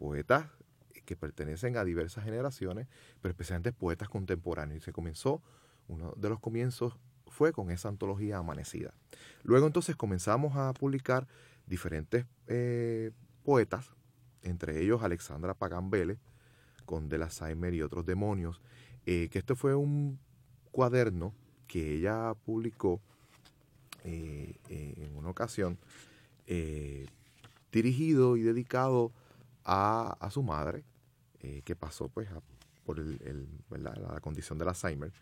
[0.00, 0.46] poetas
[1.04, 2.86] que pertenecen a diversas generaciones,
[3.20, 4.80] pero especialmente poetas contemporáneos.
[4.80, 5.42] Y se comenzó,
[5.88, 8.94] uno de los comienzos fue con esa antología amanecida.
[9.42, 11.26] Luego entonces comenzamos a publicar
[11.66, 13.10] diferentes eh,
[13.42, 13.90] poetas,
[14.42, 15.90] entre ellos Alexandra Pagán
[16.86, 17.28] con De la
[17.72, 18.60] y otros demonios,
[19.04, 20.18] eh, que este fue un
[20.70, 21.34] cuaderno
[21.66, 23.00] que ella publicó
[24.04, 25.78] eh, en una ocasión,
[27.70, 29.12] dirigido y dedicado
[29.64, 30.84] a, su madre,
[31.40, 32.28] eh, que pasó pues
[32.84, 35.12] por el, la condición del Alzheimer,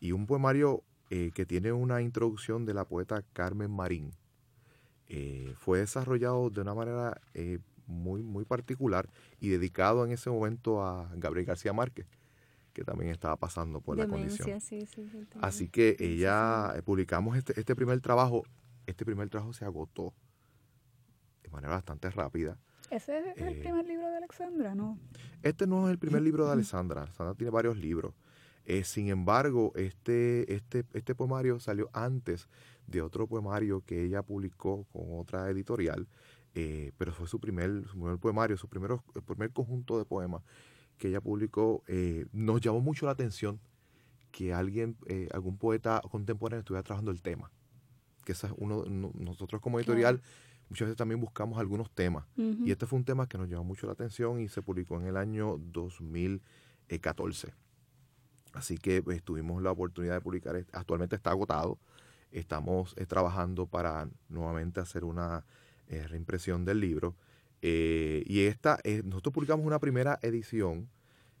[0.00, 4.12] y un poemario eh, que tiene una introducción de la poeta Carmen Marín.
[5.08, 7.20] Eh, fue desarrollado de una manera
[7.86, 9.08] muy, muy particular
[9.40, 12.06] y dedicado en ese momento a Gabriel García Márquez,
[12.78, 14.60] que también estaba pasando por la condición.
[14.60, 15.08] Sí, sí,
[15.40, 18.44] Así que ella, publicamos este, este primer trabajo,
[18.86, 20.14] este primer trabajo se agotó
[21.42, 22.56] de manera bastante rápida.
[22.88, 24.96] ¿Ese es el eh, primer libro de Alexandra, no?
[25.42, 27.02] Este no es el primer libro de Alexandra.
[27.02, 28.14] Alexandra tiene varios libros.
[28.64, 32.48] Eh, sin embargo, este, este, este poemario salió antes
[32.86, 36.06] de otro poemario que ella publicó con otra editorial,
[36.54, 40.42] eh, pero fue su primer, su primer poemario, su primer, el primer conjunto de poemas
[40.98, 41.82] que ella publicó.
[42.32, 43.60] nos llamó mucho la atención
[44.30, 44.96] que alguien,
[45.32, 47.50] algún poeta contemporáneo estuviera trabajando el tema.
[48.24, 50.20] Que es uno, nosotros como editorial
[50.68, 52.24] muchas veces también buscamos algunos temas.
[52.36, 55.06] Y este fue un tema que nos llamó mucho la atención y se publicó en
[55.06, 57.54] el año 2014.
[58.52, 60.56] Así que pues, tuvimos la oportunidad de publicar.
[60.72, 61.78] Actualmente está agotado.
[62.30, 65.44] Estamos eh, trabajando para nuevamente hacer una
[65.88, 67.16] eh, reimpresión del libro.
[67.62, 70.88] Eh, y esta, nosotros publicamos una primera edición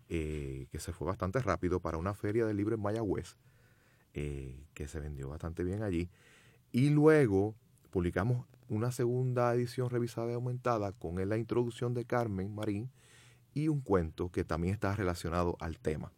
[0.08, 3.36] que se fue bastante rápido para una feria del libro en Mayagüez,
[4.12, 6.08] que se vendió bastante bien allí.
[6.72, 7.54] Y luego
[7.90, 12.90] publicamos una segunda edición revisada y aumentada con la introducción de Carmen Marín
[13.54, 16.12] y un cuento que también está relacionado al tema.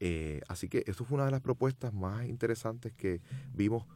[0.00, 3.20] Eh, así que eso fue una de las propuestas más interesantes que
[3.54, 3.86] vimos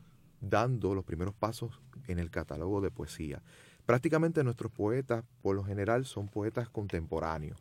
[0.40, 3.42] dando los primeros pasos en el catálogo de poesía.
[3.90, 7.58] Prácticamente nuestros poetas, por lo general, son poetas contemporáneos.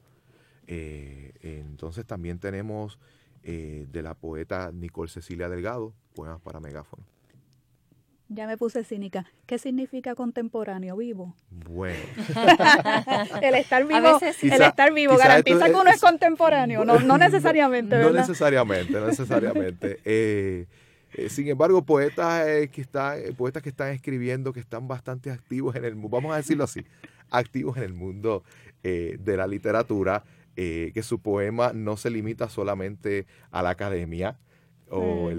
[0.67, 2.99] Eh, entonces también tenemos
[3.41, 7.03] eh, de la poeta Nicole Cecilia Delgado, Poemas para Megáfono.
[8.27, 9.25] Ya me puse cínica.
[9.47, 11.35] ¿Qué significa contemporáneo vivo?
[11.49, 11.97] Bueno.
[13.41, 18.11] el estar vivo, el estar vivo garantiza que uno es, contemporáneo, no, no necesariamente, ¿verdad?
[18.11, 19.99] No necesariamente, no necesariamente.
[20.05, 20.67] Eh,
[21.13, 25.75] eh, sin embargo, poetas eh, que están, poetas que están escribiendo, que están bastante activos
[25.75, 26.85] en el mundo, vamos a decirlo así,
[27.29, 28.43] activos en el mundo
[28.81, 30.23] de la literatura,
[30.55, 34.39] que su poema no se limita solamente a la academia,
[34.89, 35.29] o,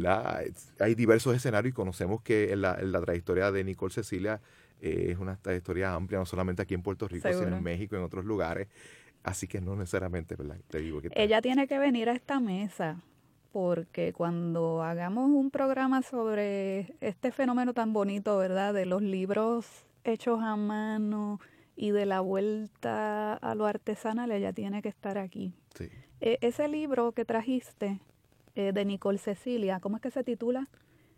[0.79, 4.41] Hay diversos escenarios y conocemos que la, la trayectoria de Nicole Cecilia
[4.81, 8.03] eh, es una trayectoria amplia, no solamente aquí en Puerto Rico, sino en México, en
[8.03, 8.69] otros lugares.
[9.23, 10.57] Así que no necesariamente, ¿verdad?
[10.69, 13.03] Te digo que Ella tiene que venir a esta mesa
[13.53, 18.75] porque cuando hagamos un programa sobre este fenómeno tan bonito, ¿verdad?
[18.75, 19.67] De los libros
[20.05, 21.41] hechos a mano
[21.77, 25.55] y de la vuelta a lo artesanal, ella tiene que estar aquí.
[25.75, 25.89] Sí.
[26.21, 28.01] E, ese libro que trajiste,
[28.57, 29.79] eh, de Nicole Cecilia.
[29.81, 30.69] ¿Cómo es que se titula?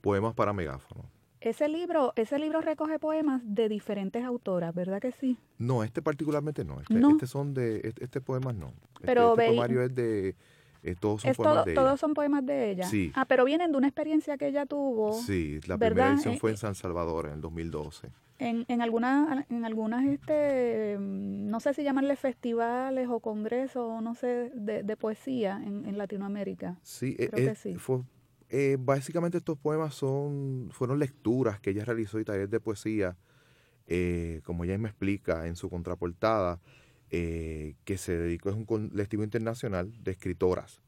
[0.03, 1.05] Poemas para megáfono.
[1.41, 5.39] Ese libro, ese libro recoge poemas de diferentes autoras, ¿verdad que sí?
[5.59, 6.81] No, este particularmente no.
[6.81, 8.69] Este, este son de, este, este poema no.
[8.69, 10.37] Este, pero este, poemario es de,
[10.83, 11.81] eh, todos son poemas de ella.
[11.81, 12.87] Todos son poemas de ella.
[12.87, 13.13] Sí.
[13.15, 15.13] Ah, pero vienen de una experiencia que ella tuvo.
[15.13, 18.11] Sí, la primera edición fue en San Salvador en el 2012
[18.43, 24.51] en, en, algunas, en algunas, este, no sé si llamarle festivales o congresos, no sé,
[24.55, 26.77] de, de poesía en, en, Latinoamérica.
[26.83, 27.77] Sí, eh, Creo que sí.
[27.77, 28.01] Fue,
[28.49, 33.17] eh, básicamente estos poemas son, fueron lecturas que ella realizó y talleres de poesía,
[33.87, 36.61] eh, como ella me explica en su contraportada,
[37.13, 40.81] que se dedicó, es un colectivo internacional de escritoras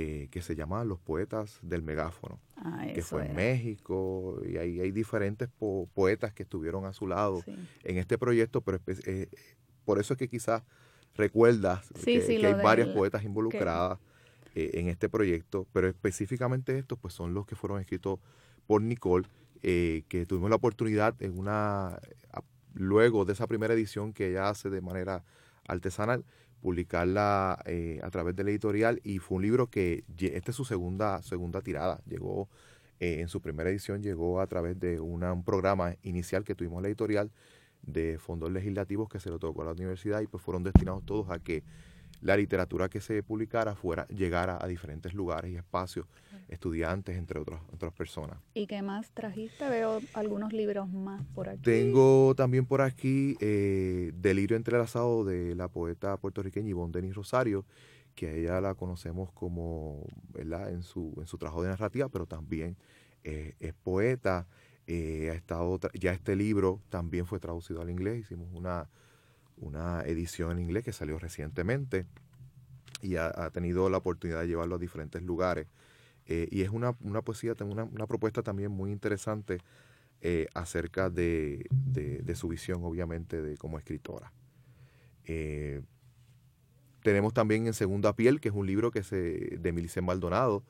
[0.00, 4.78] eh, que se llama Los Poetas del Megáfono, ah, que fue en México, y hay,
[4.78, 5.48] hay diferentes
[5.92, 7.42] poetas que estuvieron a su lado
[7.82, 9.26] en este proyecto, pero eh,
[9.84, 10.62] por eso es que quizás
[11.16, 13.98] recuerdas que, hay varias poetas involucradas
[14.54, 18.20] eh, en este proyecto, pero específicamente estos pues son los que fueron escritos
[18.68, 19.26] por Nicole,
[19.60, 21.98] que tuvimos la oportunidad en una,
[22.78, 25.24] luego de esa primera edición que ella hace de manera
[25.66, 26.24] artesanal,
[26.60, 31.22] publicarla eh, a través del editorial y fue un libro que, esta es su segunda,
[31.22, 32.48] segunda tirada, llegó
[33.00, 36.82] eh, en su primera edición, llegó a través de un programa inicial que tuvimos en
[36.84, 37.30] la editorial
[37.82, 41.30] de fondos legislativos que se lo tocó a la universidad y pues fueron destinados todos
[41.30, 41.62] a que
[42.20, 46.06] la literatura que se publicara fuera, llegara a diferentes lugares y espacios,
[46.48, 48.38] estudiantes, entre otras otras personas.
[48.54, 49.68] ¿Y qué más trajiste?
[49.68, 51.62] Veo algunos libros más por aquí.
[51.62, 57.64] Tengo también por aquí eh, Delirio entrelazado de la poeta puertorriqueña Ivonne Denis Rosario,
[58.14, 60.72] que a ella la conocemos como, ¿verdad?
[60.72, 62.76] En su, en su trabajo de narrativa, pero también
[63.24, 64.46] eh, es poeta.
[64.86, 68.88] Eh, ha estado ya este libro también fue traducido al inglés, hicimos una
[69.60, 72.06] una edición en inglés que salió recientemente
[73.00, 75.68] y ha, tenido la oportunidad de llevarlo a diferentes lugares.
[76.28, 79.58] Eh, y es una, una poesía, una, una, propuesta también muy interesante
[80.20, 84.30] eh, acerca de, de, su visión, obviamente, de como escritora.
[85.24, 85.80] Eh,
[87.02, 90.64] tenemos también en Segunda Piel, que es un libro que se, de Milicen Maldonado,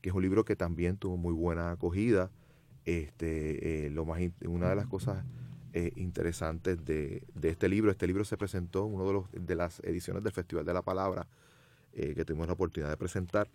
[0.00, 2.32] que es un libro que también tuvo muy buena acogida.
[2.84, 5.24] Este, lo más, una de las cosas
[5.94, 7.92] interesantes de, este libro.
[7.92, 11.28] Este libro se presentó en una de, de las ediciones del Festival de la Palabra
[11.92, 13.48] que tuvimos la oportunidad de presentar.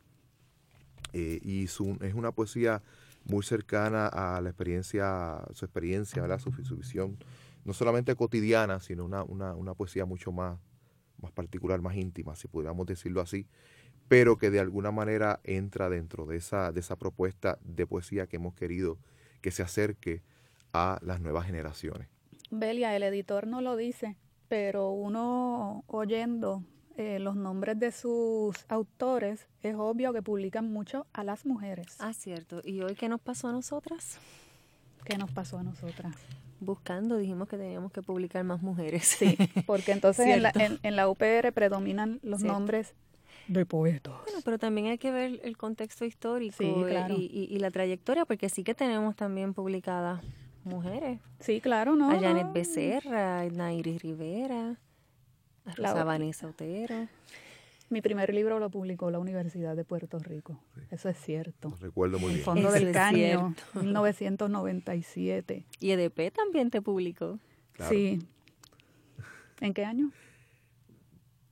[1.14, 2.82] Eh, y es una poesía
[3.26, 6.40] muy cercana a la experiencia, su experiencia, ¿verdad?
[6.40, 7.18] Su, su visión,
[7.66, 10.60] no solamente cotidiana, sino una, una, una, poesía mucho más,
[11.22, 13.48] más particular, más íntima, si pudiéramos decirlo así,
[14.08, 18.38] pero que de alguna manera entra dentro de esa, de esa propuesta de poesía que
[18.38, 18.98] hemos querido
[19.42, 20.22] que se acerque
[20.74, 22.08] a las nuevas generaciones.
[22.50, 26.64] Belia, el editor no lo dice, pero uno oyendo
[26.98, 31.96] eh, los nombres de sus autores, es obvio que publican mucho a las mujeres.
[32.00, 32.62] Ah, cierto.
[32.64, 34.20] ¿Y hoy qué nos pasó a nosotras?
[35.06, 36.16] ¿Qué nos pasó a nosotras?
[36.60, 39.06] Buscando, dijimos que teníamos que publicar más mujeres.
[39.06, 42.94] Sí, porque entonces en la, en, la, UPR predominan los nombres
[43.48, 44.14] de poetas.
[44.26, 48.64] Bueno, pero también hay que ver el contexto histórico y, y, la trayectoria, porque sí
[48.64, 50.22] que tenemos también publicadas
[50.64, 51.20] mujeres.
[51.40, 52.12] Sí, claro, ¿no?
[52.12, 54.78] A Janet Becerra, a Nairi Rivera,
[55.66, 57.08] Rosa Vanessa Otero.
[57.90, 60.58] Mi primer libro lo publicó la Universidad de Puerto Rico.
[60.92, 61.76] Eso es cierto.
[61.82, 62.40] recuerdo muy bien.
[62.40, 65.66] El Fondo del Caño, 1997.
[65.82, 67.38] Y EDP también te publicó.
[67.90, 68.26] Sí.
[69.60, 70.12] ¿En qué año?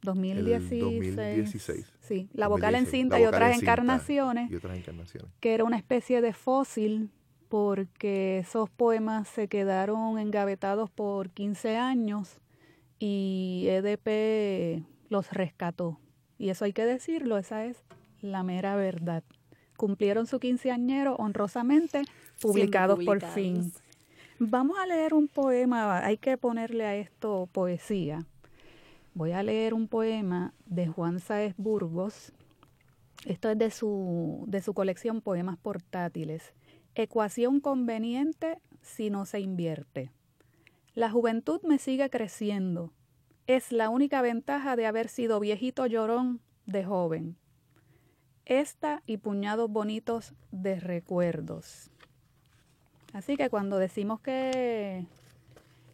[0.02, 0.82] 2016.
[0.82, 1.94] 2016.
[2.00, 5.30] Sí, La vocal en cinta, y, otras encarnaciones, y otras encarnaciones.
[5.42, 7.12] Que era una especie de fósil
[7.50, 12.40] porque esos poemas se quedaron engavetados por 15 años
[13.00, 16.00] y EDP los rescató.
[16.38, 17.84] Y eso hay que decirlo, esa es
[18.22, 19.24] la mera verdad.
[19.78, 22.04] Cumplieron su quinceañero honrosamente,
[22.42, 23.72] publicados por fin.
[24.40, 28.26] Vamos a leer un poema, hay que ponerle a esto poesía.
[29.14, 32.32] Voy a leer un poema de Juan Saez Burgos.
[33.26, 36.54] Esto es de su, de su colección Poemas Portátiles.
[36.96, 40.12] Ecuación conveniente si no se invierte.
[40.96, 42.92] La juventud me sigue creciendo.
[43.48, 47.38] Es la única ventaja de haber sido viejito llorón de joven.
[48.46, 51.92] Esta y puñados bonitos de recuerdos.
[53.14, 55.06] Así que cuando decimos que,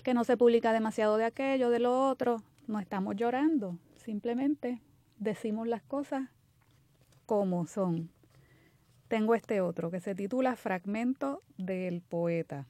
[0.04, 3.78] que no se publica demasiado de aquello, de lo otro, no estamos llorando.
[3.98, 4.82] Simplemente
[5.18, 6.30] decimos las cosas
[7.26, 8.10] como son.
[9.08, 12.66] Tengo este otro que se titula Fragmento del Poeta.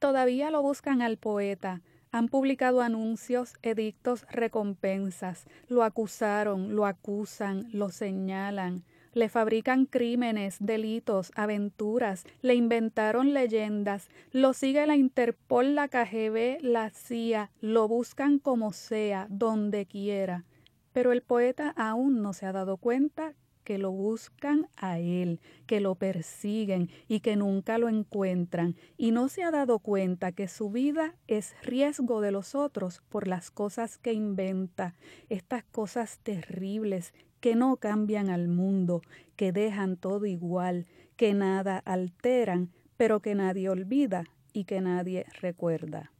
[0.00, 1.82] Todavía lo buscan al poeta.
[2.10, 5.44] Han publicado anuncios, edictos, recompensas.
[5.68, 8.82] Lo acusaron, lo acusan, lo señalan.
[9.12, 16.90] Le fabrican crímenes, delitos, aventuras, le inventaron leyendas, lo sigue la Interpol, la KGB, la
[16.90, 20.44] CIA, lo buscan como sea, donde quiera.
[20.92, 23.34] Pero el poeta aún no se ha dado cuenta
[23.64, 29.28] que lo buscan a él, que lo persiguen y que nunca lo encuentran, y no
[29.28, 33.98] se ha dado cuenta que su vida es riesgo de los otros por las cosas
[33.98, 34.94] que inventa,
[35.28, 39.02] estas cosas terribles que no cambian al mundo,
[39.36, 40.86] que dejan todo igual,
[41.16, 46.12] que nada alteran, pero que nadie olvida y que nadie recuerda.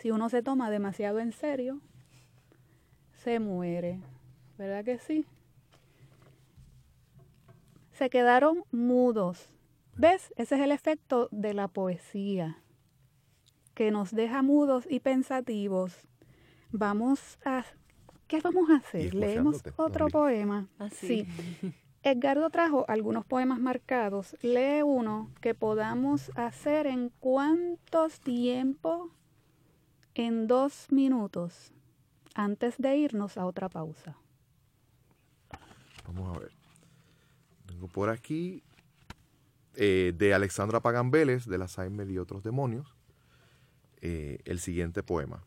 [0.00, 1.80] Si uno se toma demasiado en serio,
[3.12, 4.00] se muere.
[4.58, 5.26] ¿Verdad que sí?
[7.92, 9.48] Se quedaron mudos.
[9.96, 10.32] ¿Ves?
[10.36, 12.58] Ese es el efecto de la poesía,
[13.74, 16.08] que nos deja mudos y pensativos.
[16.72, 17.64] Vamos a...
[18.26, 19.14] ¿Qué vamos a hacer?
[19.14, 20.68] Leemos otro poema.
[20.78, 21.26] Así.
[21.28, 21.74] Ah, sí.
[22.02, 24.36] Edgardo trajo algunos poemas marcados.
[24.42, 29.10] Lee uno que podamos hacer en cuántos tiempo?
[30.14, 31.72] En dos minutos,
[32.34, 34.16] antes de irnos a otra pausa.
[36.06, 36.52] Vamos a ver.
[37.66, 38.62] Tengo por aquí
[39.76, 42.94] eh, de Alexandra Pagan de la Saime y otros demonios,
[44.00, 45.42] eh, el siguiente poema.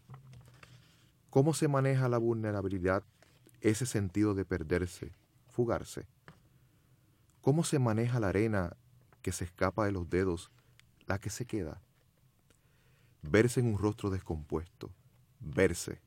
[1.30, 3.04] ¿Cómo se maneja la vulnerabilidad,
[3.62, 5.14] ese sentido de perderse,
[5.48, 6.08] fugarse?
[7.42, 8.76] ¿Cómo se maneja la arena
[9.22, 10.52] que se escapa de los dedos,
[11.06, 11.82] la que se queda?
[13.22, 14.92] Verse en un rostro descompuesto,
[15.40, 16.02] verse,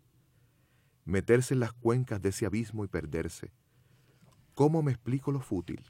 [1.04, 3.52] meterse en las cuencas de ese abismo y perderse,
[4.60, 5.82] ¿Cómo me explico lo fútil?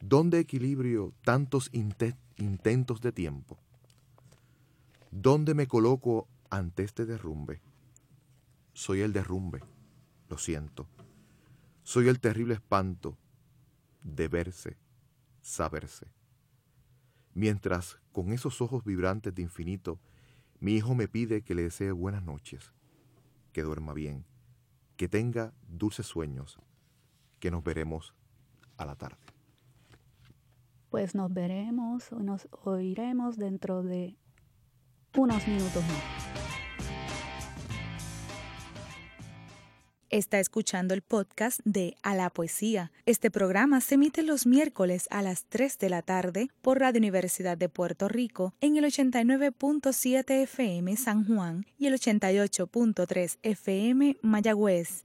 [0.00, 3.58] ¿Dónde equilibrio tantos intentos de tiempo?
[5.10, 7.62] ¿Dónde me coloco ante este derrumbe?
[8.74, 9.62] Soy el derrumbe,
[10.28, 10.86] lo siento.
[11.84, 13.16] Soy el terrible espanto
[14.02, 14.76] de verse,
[15.40, 16.08] saberse.
[17.32, 19.98] Mientras con esos ojos vibrantes de infinito,
[20.60, 22.74] mi hijo me pide que le desee buenas noches,
[23.54, 24.26] que duerma bien,
[24.98, 26.58] que tenga dulces sueños,
[27.42, 28.14] que nos veremos
[28.76, 29.18] a la tarde.
[30.90, 34.16] Pues nos veremos o nos oiremos dentro de
[35.16, 36.22] unos minutos más.
[40.08, 42.92] Está escuchando el podcast de A la Poesía.
[43.06, 47.58] Este programa se emite los miércoles a las 3 de la tarde por Radio Universidad
[47.58, 55.04] de Puerto Rico en el 89.7 FM San Juan y el 88.3 FM Mayagüez.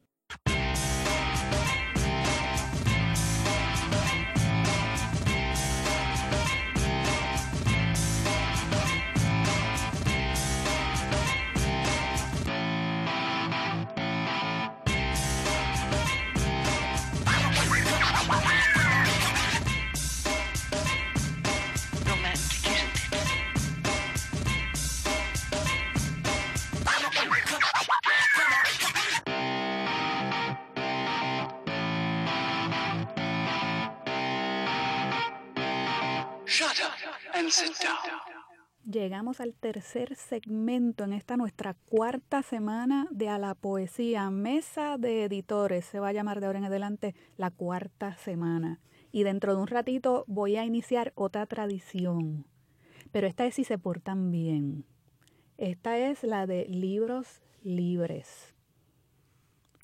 [38.91, 45.23] Llegamos al tercer segmento en esta nuestra cuarta semana de A la Poesía, Mesa de
[45.23, 45.85] Editores.
[45.85, 48.81] Se va a llamar de ahora en adelante la cuarta semana.
[49.13, 52.45] Y dentro de un ratito voy a iniciar otra tradición.
[53.13, 54.83] Pero esta es si se portan bien.
[55.57, 58.53] Esta es la de libros libres.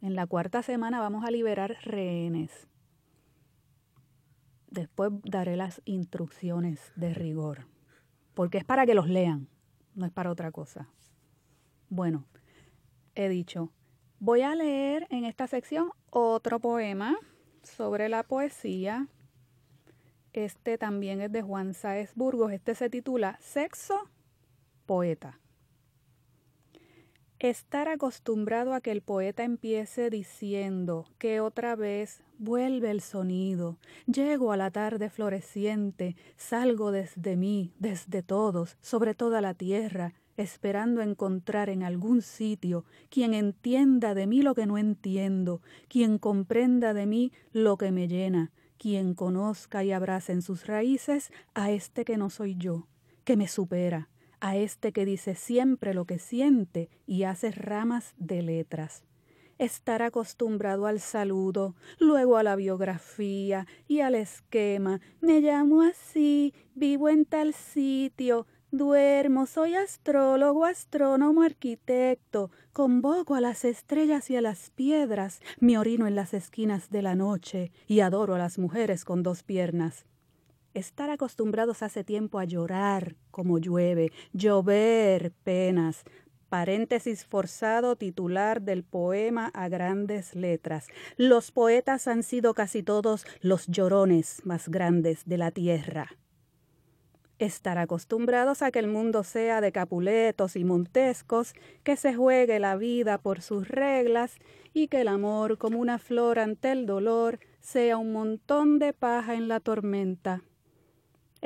[0.02, 2.68] En la cuarta semana vamos a liberar rehenes.
[4.70, 7.68] Después daré las instrucciones de rigor,
[8.38, 9.50] porque es para que los lean,
[9.96, 10.88] no es para otra cosa.
[11.90, 12.28] Bueno,
[13.16, 13.72] he dicho,
[14.20, 17.18] voy a leer en esta sección otro poema
[17.64, 19.08] sobre la poesía.
[20.34, 22.52] Este también es de Juan Sáez Burgos.
[22.52, 24.08] Este se titula Sexo
[24.86, 25.40] Poeta.
[27.40, 33.78] Estar acostumbrado a que el poeta empiece diciendo que otra vez vuelve el sonido,
[34.08, 41.04] llego a la tarde floreciente, salgo desde mí, desde todos, sobre toda la tierra, esperando
[41.04, 47.06] encontrar en algún sitio quien entienda de mí lo que no entiendo, quien comprenda de
[47.06, 52.18] mí lo que me llena, quien conozca y abrace en sus raíces a este que
[52.18, 52.88] no soy yo,
[53.24, 54.10] que me supera,
[54.40, 59.04] a este que dice siempre lo que siente y hace ramas de letras.
[59.58, 65.02] Estar acostumbrado al saludo, luego a la biografía y al esquema.
[65.20, 73.66] Me llamo así, vivo en tal sitio, duermo, soy astrólogo, astrónomo, arquitecto, convoco a las
[73.66, 78.36] estrellas y a las piedras, me orino en las esquinas de la noche y adoro
[78.36, 80.06] a las mujeres con dos piernas
[80.78, 86.04] estar acostumbrados hace tiempo a llorar como llueve, llover penas.
[86.50, 90.88] Paréntesis forzado titular del poema a grandes letras.
[91.18, 96.12] Los poetas han sido casi todos los llorones más grandes de la tierra.
[97.38, 101.54] Estar acostumbrados a que el mundo sea de capuletos y montescos,
[101.84, 104.38] que se juegue la vida por sus reglas
[104.74, 109.36] y que el amor, como una flor ante el dolor, sea un montón de paja
[109.36, 110.44] en la tormenta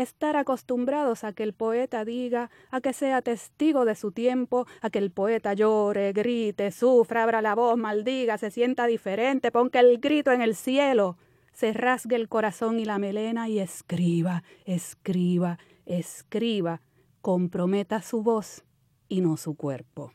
[0.01, 4.89] estar acostumbrados a que el poeta diga, a que sea testigo de su tiempo, a
[4.89, 9.99] que el poeta llore, grite, sufra, abra la voz, maldiga, se sienta diferente, ponga el
[9.99, 11.17] grito en el cielo,
[11.53, 16.81] se rasgue el corazón y la melena y escriba, escriba, escriba,
[17.21, 18.63] comprometa su voz
[19.07, 20.13] y no su cuerpo.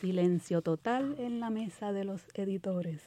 [0.00, 3.02] Silencio total en la mesa de los editores.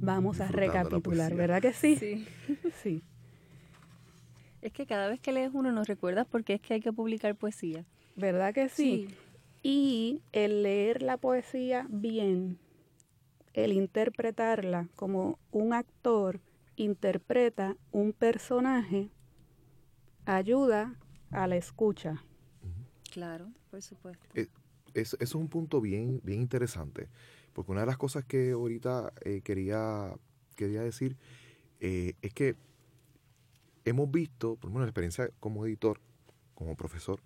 [0.00, 1.96] Vamos a recapitular, ¿verdad que sí?
[1.96, 2.26] Sí.
[2.82, 3.02] sí.
[4.60, 7.36] Es que cada vez que lees uno nos recuerdas porque es que hay que publicar
[7.36, 7.84] poesía.
[8.16, 9.08] ¿Verdad que sí?
[9.62, 12.58] Y el leer la poesía bien,
[13.54, 16.40] el interpretarla como un actor
[16.76, 19.10] interpreta un personaje,
[20.24, 20.94] ayuda
[21.30, 22.22] a la escucha.
[23.10, 24.24] Claro, por supuesto.
[24.34, 24.48] Eh,
[24.94, 27.08] es, es un punto bien, bien interesante.
[27.58, 30.14] Porque una de las cosas que ahorita eh, quería,
[30.54, 31.16] quería decir
[31.80, 32.54] eh, es que
[33.84, 36.00] hemos visto, por lo menos la experiencia como editor,
[36.54, 37.20] como profesor,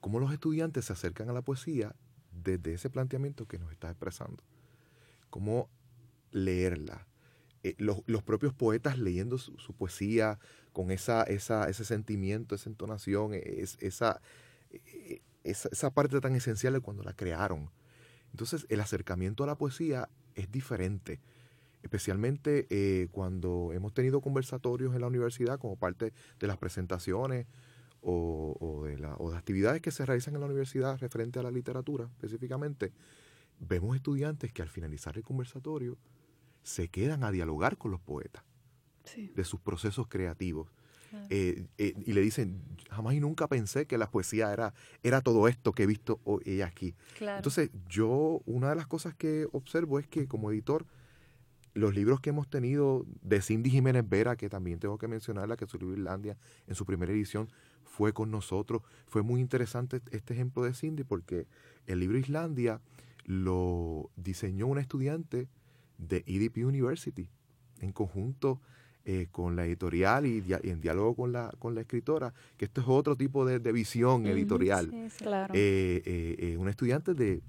[0.00, 1.94] cómo los estudiantes se acercan a la poesía
[2.32, 4.42] desde ese planteamiento que nos está expresando.
[5.28, 5.68] Cómo
[6.30, 7.06] leerla.
[7.64, 10.38] Eh, los, propios poetas leyendo su, poesía
[10.72, 14.22] con esa, esa, ese sentimiento, esa entonación, esa, esa,
[15.42, 17.68] esa parte tan esencial de cuando la crearon
[18.34, 21.20] entonces, el acercamiento a la poesía es diferente,
[21.84, 27.46] especialmente eh, cuando hemos tenido conversatorios en la universidad como parte de las presentaciones
[28.02, 31.52] o, de la, o de actividades que se realizan en la universidad referente a la
[31.52, 32.92] literatura específicamente.
[33.60, 35.96] Vemos estudiantes que al finalizar el conversatorio
[36.64, 38.42] se quedan a dialogar con los poetas
[39.14, 40.72] de sus procesos creativos.
[41.30, 42.60] Eh, eh, y le dicen,
[42.90, 46.62] jamás y nunca pensé que la poesía era, era todo esto que he visto hoy
[46.62, 46.94] aquí.
[47.20, 50.86] Entonces, yo, una de las cosas que observo es que como editor,
[51.74, 55.66] los libros que hemos tenido de Cindy Jiménez Vera, que también tengo que mencionarla, que
[55.66, 56.36] su libro Irlandia
[56.66, 57.48] en su primera edición
[57.82, 58.82] fue con nosotros.
[59.06, 61.46] Fue muy interesante este ejemplo de Cindy porque
[61.86, 62.80] el libro Islandia
[63.24, 65.48] lo diseñó una estudiante
[65.98, 67.30] de EDP University
[67.80, 68.60] en conjunto
[69.06, 72.86] eh, con la editorial y, en diálogo con la, con la escritora, que esto es
[72.88, 74.90] otro tipo de, visión editorial.
[75.18, 75.52] claro.
[75.54, 77.42] Eh, eh, una estudiante de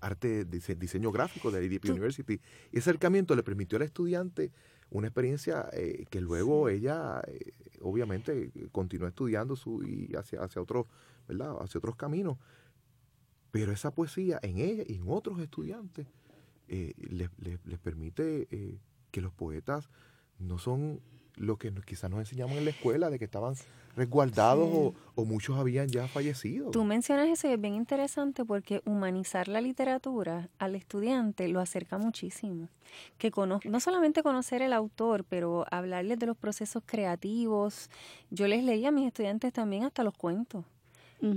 [0.00, 2.40] arte, diseño gráfico de EDP University.
[2.72, 4.50] Y ese acercamiento le permitió al estudiante
[4.90, 5.70] una experiencia
[6.10, 7.22] que luego ella,
[7.80, 10.86] obviamente, continuó estudiando su, y hacia, hacia, otros,
[11.28, 11.54] ¿verdad?
[11.60, 12.38] hacia otros caminos.
[13.52, 16.08] Pero esa poesía en ella y en otros estudiantes
[16.66, 18.48] les, les, permite
[19.12, 19.88] que los poetas
[20.40, 21.00] no son
[21.36, 23.54] lo que quizás nos enseñamos en la escuela, de que estaban
[23.96, 26.70] resguardados o, muchos habían ya fallecido.
[26.70, 31.98] Tú mencionas eso y es bien interesante porque humanizar la literatura al estudiante lo acerca
[31.98, 32.68] muchísimo.
[33.18, 33.30] Que
[33.64, 37.90] no solamente conocer el autor, pero hablarles de los procesos creativos.
[38.30, 40.64] Yo les leía a mis estudiantes también hasta los cuentos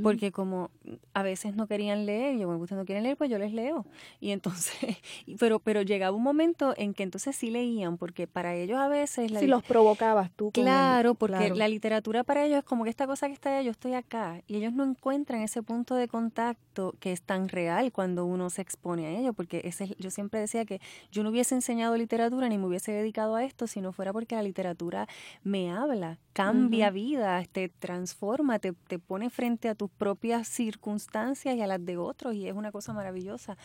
[0.01, 0.71] porque como
[1.13, 3.86] a veces no querían leer, yo, bueno, ustedes no quieren leer, pues yo les leo.
[4.19, 4.73] Y entonces,
[5.39, 9.31] pero, pero llegaba un momento en que entonces sí leían, porque para ellos a veces...
[9.31, 10.51] La si los provocabas tú.
[10.51, 13.71] Claro, porque la literatura para ellos es como que esta cosa que está allá, yo
[13.71, 18.25] estoy acá, y ellos no encuentran ese punto de contacto que es tan real cuando
[18.25, 20.79] uno se expone a ello, porque ese, yo siempre decía que
[21.11, 24.36] yo no hubiese enseñado literatura ni me hubiese dedicado a esto si no fuera porque
[24.36, 25.07] la literatura
[25.43, 31.61] me habla, cambia vida, te transforma, te, te pone frente a tus propias circunstancias y
[31.61, 33.57] a las de otros y es una cosa maravillosa.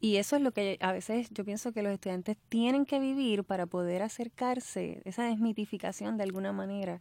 [0.00, 3.44] Y eso es lo que a veces yo pienso que los estudiantes tienen que vivir
[3.44, 7.00] para poder acercarse, esa desmitificación de alguna manera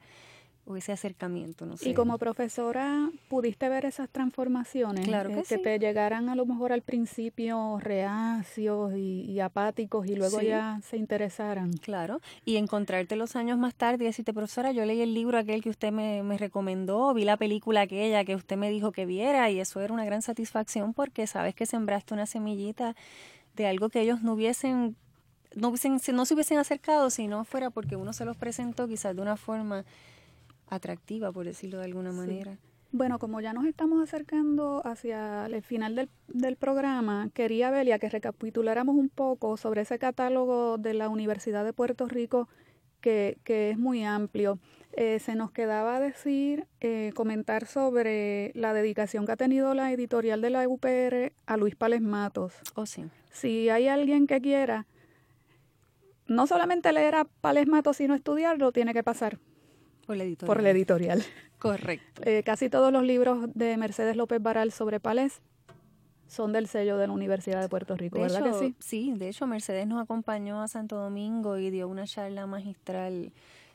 [0.66, 1.90] o ese acercamiento, no sé.
[1.90, 5.06] Y como profesora, ¿pudiste ver esas transformaciones?
[5.06, 10.42] Claro que, que te llegaran a lo mejor al principio reacios y, apáticos y luego
[10.42, 11.74] ya se interesaran.
[11.74, 15.62] Claro, y encontrarte los años más tarde y decirte, profesora, yo leí el libro aquel
[15.62, 19.50] que usted me, me recomendó, vi la película aquella que usted me dijo que viera
[19.50, 22.96] y eso era una gran satisfacción porque sabes que sembraste una semillita
[23.56, 24.96] de algo que ellos no hubiesen
[25.56, 29.16] no, hubiesen, no se hubiesen acercado si no fuera porque uno se los presentó quizás
[29.16, 29.86] de una forma
[30.74, 32.58] atractiva, por decirlo de alguna manera.
[32.92, 38.08] Bueno, como ya nos estamos acercando hacia el final del, del, programa, quería, Belia, que
[38.08, 42.48] recapituláramos un poco sobre ese catálogo de la Universidad de Puerto Rico
[43.02, 44.60] que, que es muy amplio.
[44.96, 50.42] Eh, se nos quedaba decir, eh, comentar sobre la dedicación que ha tenido la editorial
[50.42, 52.54] de la UPR a Luis Pales Matos.
[52.76, 53.06] Oh, sí.
[53.32, 54.86] Si hay alguien que quiera
[56.28, 59.40] no solamente leer a Pales Matos, sino estudiarlo, tiene que pasar
[60.06, 60.56] por la editorial.
[60.56, 61.24] Por la editorial.
[61.60, 62.22] Correcto.
[62.26, 65.42] Eh, casi todos los libros de Mercedes López Baral sobre Palés
[66.28, 68.76] son del sello de la Universidad de Puerto Rico, ¿verdad que sí?
[68.80, 73.32] Sí, de hecho Mercedes nos acompañó a Santo Domingo y dio una charla magistral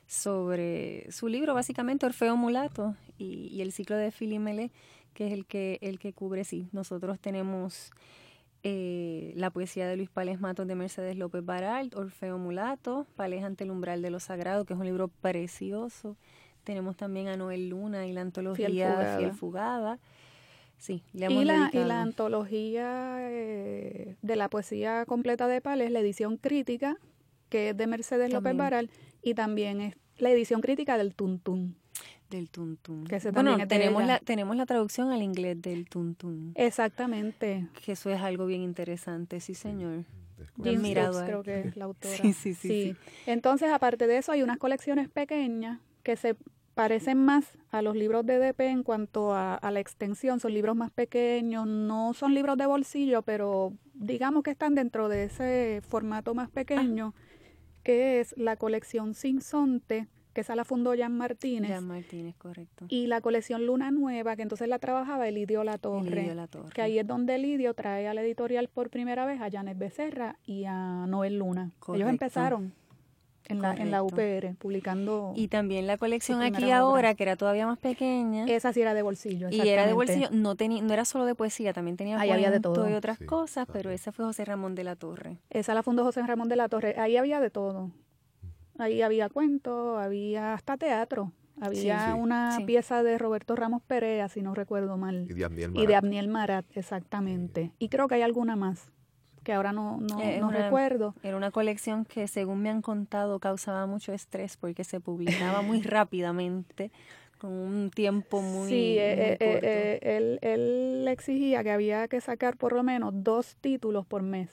[0.07, 4.73] sobre su libro, básicamente Orfeo Mulato y, el ciclo de Filimele,
[5.15, 6.69] que es el que, el que cubre, sí.
[6.73, 7.91] Nosotros tenemos
[8.63, 13.65] eh, la poesía de Luis Pales Matos de Mercedes López Baral, Orfeo Mulato, Pales ante
[13.65, 16.17] el umbral de lo sagrado, que es un libro precioso.
[16.65, 19.99] Tenemos también a Noel Luna y la antología Fiel Fugada.
[20.77, 26.01] Sí, le y, la, y la antología eh, de la poesía completa de Pales, la
[26.01, 26.97] edición crítica,
[27.49, 28.91] que es de Mercedes López Baral,
[29.23, 31.77] y también es la edición crítica del Tuntún
[32.31, 33.07] del tuntún.
[33.33, 36.53] bueno, tenemos la, tenemos la traducción al inglés del tuntún.
[36.55, 37.69] Exactamente.
[37.85, 40.05] Que eso es algo bien interesante, sí, señor.
[40.63, 42.17] Jim creo que es la autora.
[42.17, 46.37] Sí, sí, sí, Entonces, aparte de eso, hay unas colecciones pequeñas que se
[46.75, 50.39] parecen más a los libros de DP en cuanto a, a, la extensión.
[50.39, 55.25] Son libros más pequeños, no son libros de bolsillo, pero digamos que están dentro de
[55.25, 57.15] ese formato más pequeño,
[57.83, 60.07] que es la colección Sinsonte
[60.39, 61.69] que esa la fundó Jan Martínez.
[61.69, 62.87] Jan Martínez, correcto.
[62.89, 66.33] Y la colección Luna Nueva, que entonces la trabajaba Elidio La Torre.
[66.33, 66.71] La Torre.
[66.73, 70.37] Que ahí es donde Elidio trae a la editorial por primera vez a Janet Becerra
[70.47, 71.73] y a Noel Luna.
[71.93, 72.73] Ellos empezaron
[73.47, 75.33] en la, en la UPR, publicando.
[75.35, 78.47] Y también la colección aquí ahora, que era todavía más pequeña.
[78.47, 79.49] Esa sí era de bolsillo.
[79.51, 82.53] Y era de bolsillo, no, tenía, no era solo de poesía, también tenía Ahí había
[82.53, 82.89] de todo.
[82.89, 85.39] y otras cosas, pero esa fue José Ramón de la Torre.
[85.51, 86.95] Esa la fundó José Ramón de la Torre.
[86.97, 87.91] Ahí había de todo.
[88.79, 91.33] Ahí había cuentos, había hasta teatro.
[91.61, 95.27] Había una pieza de Roberto Ramos Perea, si no recuerdo mal.
[95.29, 95.83] Y de Abniel Marat.
[95.83, 97.73] Y de Abniel Marat, exactamente.
[97.81, 98.93] Y creo que hay alguna más
[99.49, 101.15] que ahora no, no, eh, recuerdo.
[101.23, 105.81] Era una colección que, según me han contado, causaba mucho estrés porque se publicaba muy
[105.83, 106.91] rápidamente,
[107.39, 112.75] con un tiempo muy, sí, eh, eh, él, él exigía que había que sacar por
[112.75, 114.51] lo menos dos títulos por mes.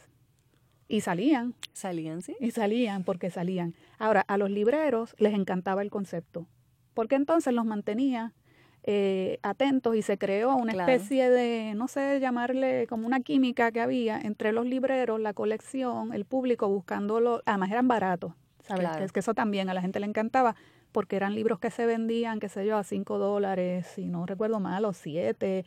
[0.88, 1.56] Y salían.
[1.74, 2.36] Salían, sí.
[2.40, 3.74] Y salían porque salían.
[3.98, 6.48] Ahora, a los libreros les encantaba el concepto,
[6.94, 8.34] porque entonces los mantenía
[8.88, 13.82] eh, atentos y se creó una especie de, no sé, llamarle como una química que
[13.82, 18.88] había entre los libreros, la colección, el público buscándolo, además eran baratos, ¿sabes?
[19.02, 20.56] Es que eso también a la gente le encantaba
[20.92, 24.60] porque eran libros que se vendían, qué sé yo, a cinco dólares, si no recuerdo
[24.60, 25.66] mal, o siete,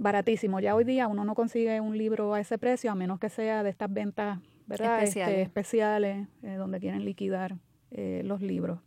[0.00, 0.60] baratísimo.
[0.60, 3.62] Ya hoy día uno no consigue un libro a ese precio a menos que sea
[3.62, 5.02] de estas ventas, ¿verdad?
[5.02, 7.56] Este, especiales, eh, donde quieren liquidar
[7.90, 8.80] eh, los libros.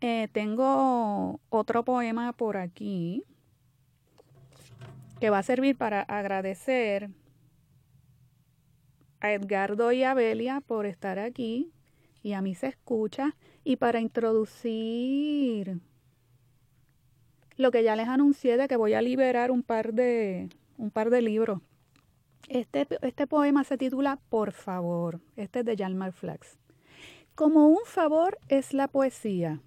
[0.00, 3.24] Eh, tengo otro poema por aquí
[5.18, 7.10] que va a servir para agradecer
[9.20, 11.72] a Edgardo y a Belia por estar aquí
[12.22, 13.34] y a mí se escucha
[13.64, 15.80] y para introducir
[17.56, 20.48] lo que ya les anuncié de que voy a liberar un par de
[20.78, 21.60] un par de libros.
[22.48, 25.20] Este, este poema se titula Por favor.
[25.36, 26.58] Este es de Jalmar Flax.
[27.34, 29.60] Como un favor es la poesía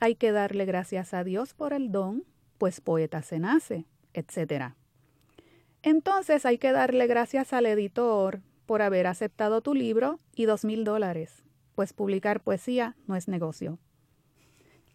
[0.00, 2.24] hay que darle gracias a Dios por el don,
[2.56, 3.84] pues poeta se nace,
[4.14, 4.72] etc.
[5.82, 10.84] Entonces hay que darle gracias al editor por haber aceptado tu libro y dos mil
[10.84, 13.78] dólares, pues publicar poesía no es negocio.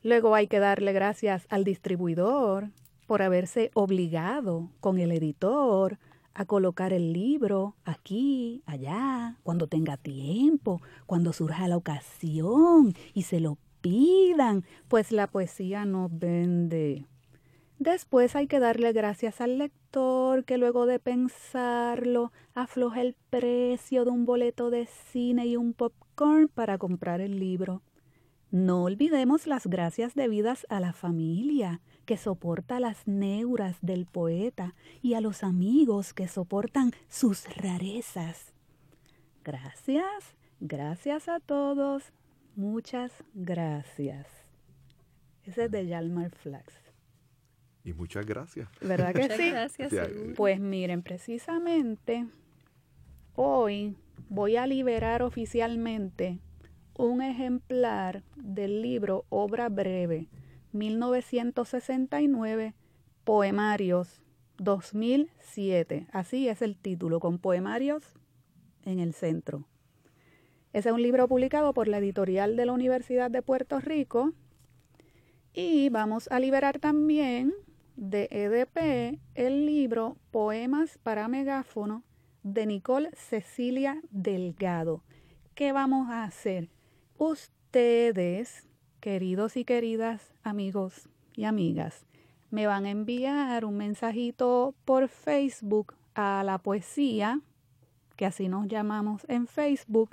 [0.05, 2.69] Luego hay que darle gracias al distribuidor
[3.07, 5.97] por haberse obligado con el editor
[6.35, 13.39] a colocar el libro aquí, allá, cuando tenga tiempo, cuando surja la ocasión y se
[13.39, 17.07] lo pidan, pues la poesía no vende.
[17.79, 24.11] Después hay que darle gracias al lector que luego de pensarlo afloja el precio de
[24.11, 27.81] un boleto de cine y un popcorn para comprar el libro.
[28.55, 35.15] No olvidemos las gracias debidas a la familia que soporta las neuras del poeta y
[35.15, 38.53] a los amigos que soportan sus rarezas.
[39.43, 42.13] Gracias, gracias a todos.
[42.55, 44.25] Muchas gracias.
[45.43, 46.73] Ese es de Yalmar Flax.
[47.83, 48.69] Y muchas gracias.
[48.79, 49.49] ¿Verdad que sí?
[49.49, 49.93] Gracias.
[50.37, 52.25] Pues miren, precisamente
[53.35, 53.97] hoy
[54.29, 56.39] voy a liberar oficialmente
[56.97, 60.27] un ejemplar del libro Obra Breve,
[60.71, 62.73] 1969,
[63.23, 64.21] Poemarios,
[64.57, 66.07] 2007.
[66.11, 68.03] Así es el título, con poemarios
[68.83, 69.67] en el centro.
[70.73, 74.33] Ese es un libro publicado por la editorial de la Universidad de Puerto Rico.
[75.53, 77.53] Y vamos a liberar también
[77.95, 82.03] de EDP el libro Poemas para Megáfono
[82.43, 85.03] de Nicole Cecilia Delgado.
[85.55, 86.74] ¿Qué vamos a hacer?
[87.17, 88.67] Ustedes,
[88.99, 92.05] queridos y queridas amigos y amigas,
[92.51, 97.39] me van a enviar un mensajito por Facebook a la poesía,
[98.17, 100.09] que así nos llamamos en Facebook,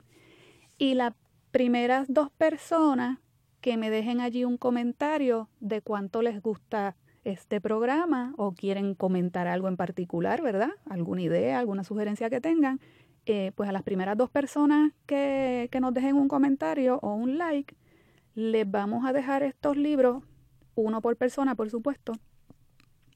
[0.78, 1.14] y las
[1.50, 3.18] primeras dos personas
[3.60, 6.94] que me dejen allí un comentario de cuánto les gusta
[7.24, 10.70] este programa o quieren comentar algo en particular, ¿verdad?
[10.88, 12.80] Alguna idea, alguna sugerencia que tengan,
[13.26, 17.38] eh, pues a las primeras dos personas que, que nos dejen un comentario o un
[17.38, 17.74] like,
[18.34, 20.22] les vamos a dejar estos libros,
[20.74, 22.12] uno por persona, por supuesto,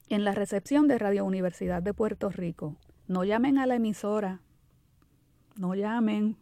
[0.09, 2.75] en la recepción de Radio Universidad de Puerto Rico.
[3.07, 4.41] No llamen a la emisora,
[5.55, 6.37] no llamen,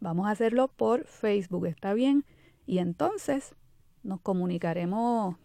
[0.00, 2.24] Vamos a hacerlo por Facebook, ¿está bien?
[2.66, 3.56] Y entonces
[4.04, 5.36] nos comunicaremos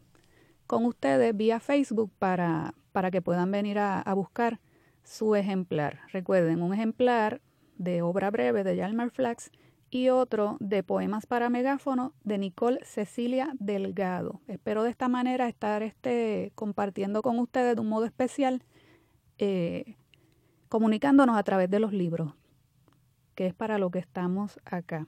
[0.67, 4.59] con ustedes vía Facebook para, para que puedan venir a, a, buscar
[5.03, 6.01] su ejemplar.
[6.11, 7.41] Recuerden, un ejemplar
[7.77, 9.51] de obra breve de Yalmar Flax
[9.89, 14.41] y otro de poemas para megáfono de Nicole Cecilia Delgado.
[14.47, 18.63] Espero de esta manera estar este, compartiendo con ustedes de un modo especial,
[19.37, 19.95] eh,
[20.69, 22.33] comunicándonos a través de los libros
[23.35, 25.07] que es para lo que estamos acá.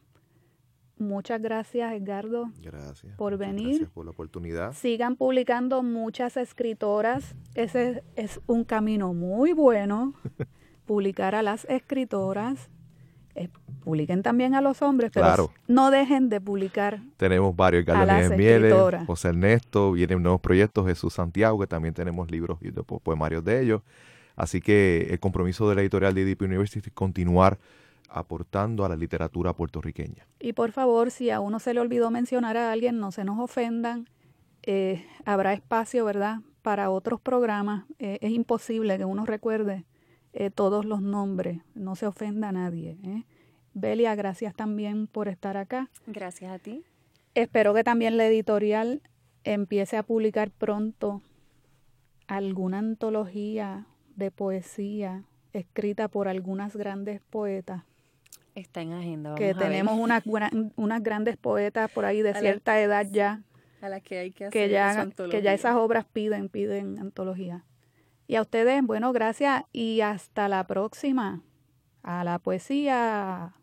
[0.97, 3.68] Muchas gracias, Edgardo, gracias, por venir.
[3.68, 4.72] Gracias por la oportunidad.
[4.74, 7.36] Sigan publicando muchas escritoras.
[7.53, 10.13] Ese es un camino muy bueno,
[10.86, 12.70] publicar a las escritoras.
[13.36, 13.50] Eh,
[13.84, 17.02] publiquen también a los hombres, pero no dejen de publicar.
[17.18, 18.74] Tenemos varios, Carlos Mieles,
[19.06, 23.82] José Ernesto, vienen nuevos proyectos, Jesús Santiago, que también tenemos libros y poemarios de ellos.
[24.36, 27.60] Así que el compromiso de la editorial de IDP University es continuar
[28.10, 30.26] aportando a la literatura puertorriqueña.
[30.40, 33.40] Y por favor, si a uno se le olvidó mencionar a alguien, no se nos
[33.40, 34.08] ofendan.
[34.64, 37.86] Eh, habrá espacio, ¿verdad?, para otros programas.
[38.00, 39.86] Eh, es imposible que uno recuerde
[40.36, 42.98] eh, todos los nombres, no se ofenda a nadie.
[43.04, 43.24] ¿eh?
[43.74, 45.90] Belia, gracias también por estar acá.
[46.08, 46.84] Gracias a ti.
[47.36, 49.02] Espero que también la editorial
[49.46, 51.22] empiece a publicar pronto
[52.28, 53.86] alguna antología
[54.18, 55.24] de poesía
[55.54, 57.84] escrita por algunas grandes poetas.
[58.56, 59.36] Está en agenda.
[59.36, 60.24] que tenemos unas
[60.76, 63.42] unas grandes poetas por ahí de cierta edad ya.
[63.82, 67.64] A las que hay que hacer que ya, que ya esas obras piden, piden antología.
[68.28, 71.42] Y a ustedes, bueno, gracias y hasta la próxima.
[72.02, 73.54] A la poesía.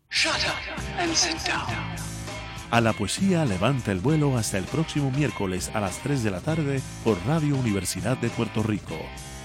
[2.71, 6.39] A la poesía levanta el vuelo hasta el próximo miércoles a las 3 de la
[6.39, 8.97] tarde por Radio Universidad de Puerto Rico.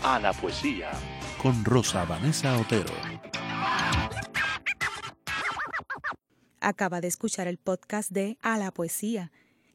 [0.02, 0.90] A la poesía.
[1.42, 2.92] Con Rosa Vanessa Otero.
[6.60, 9.30] Acaba de escuchar el podcast de A la poesía.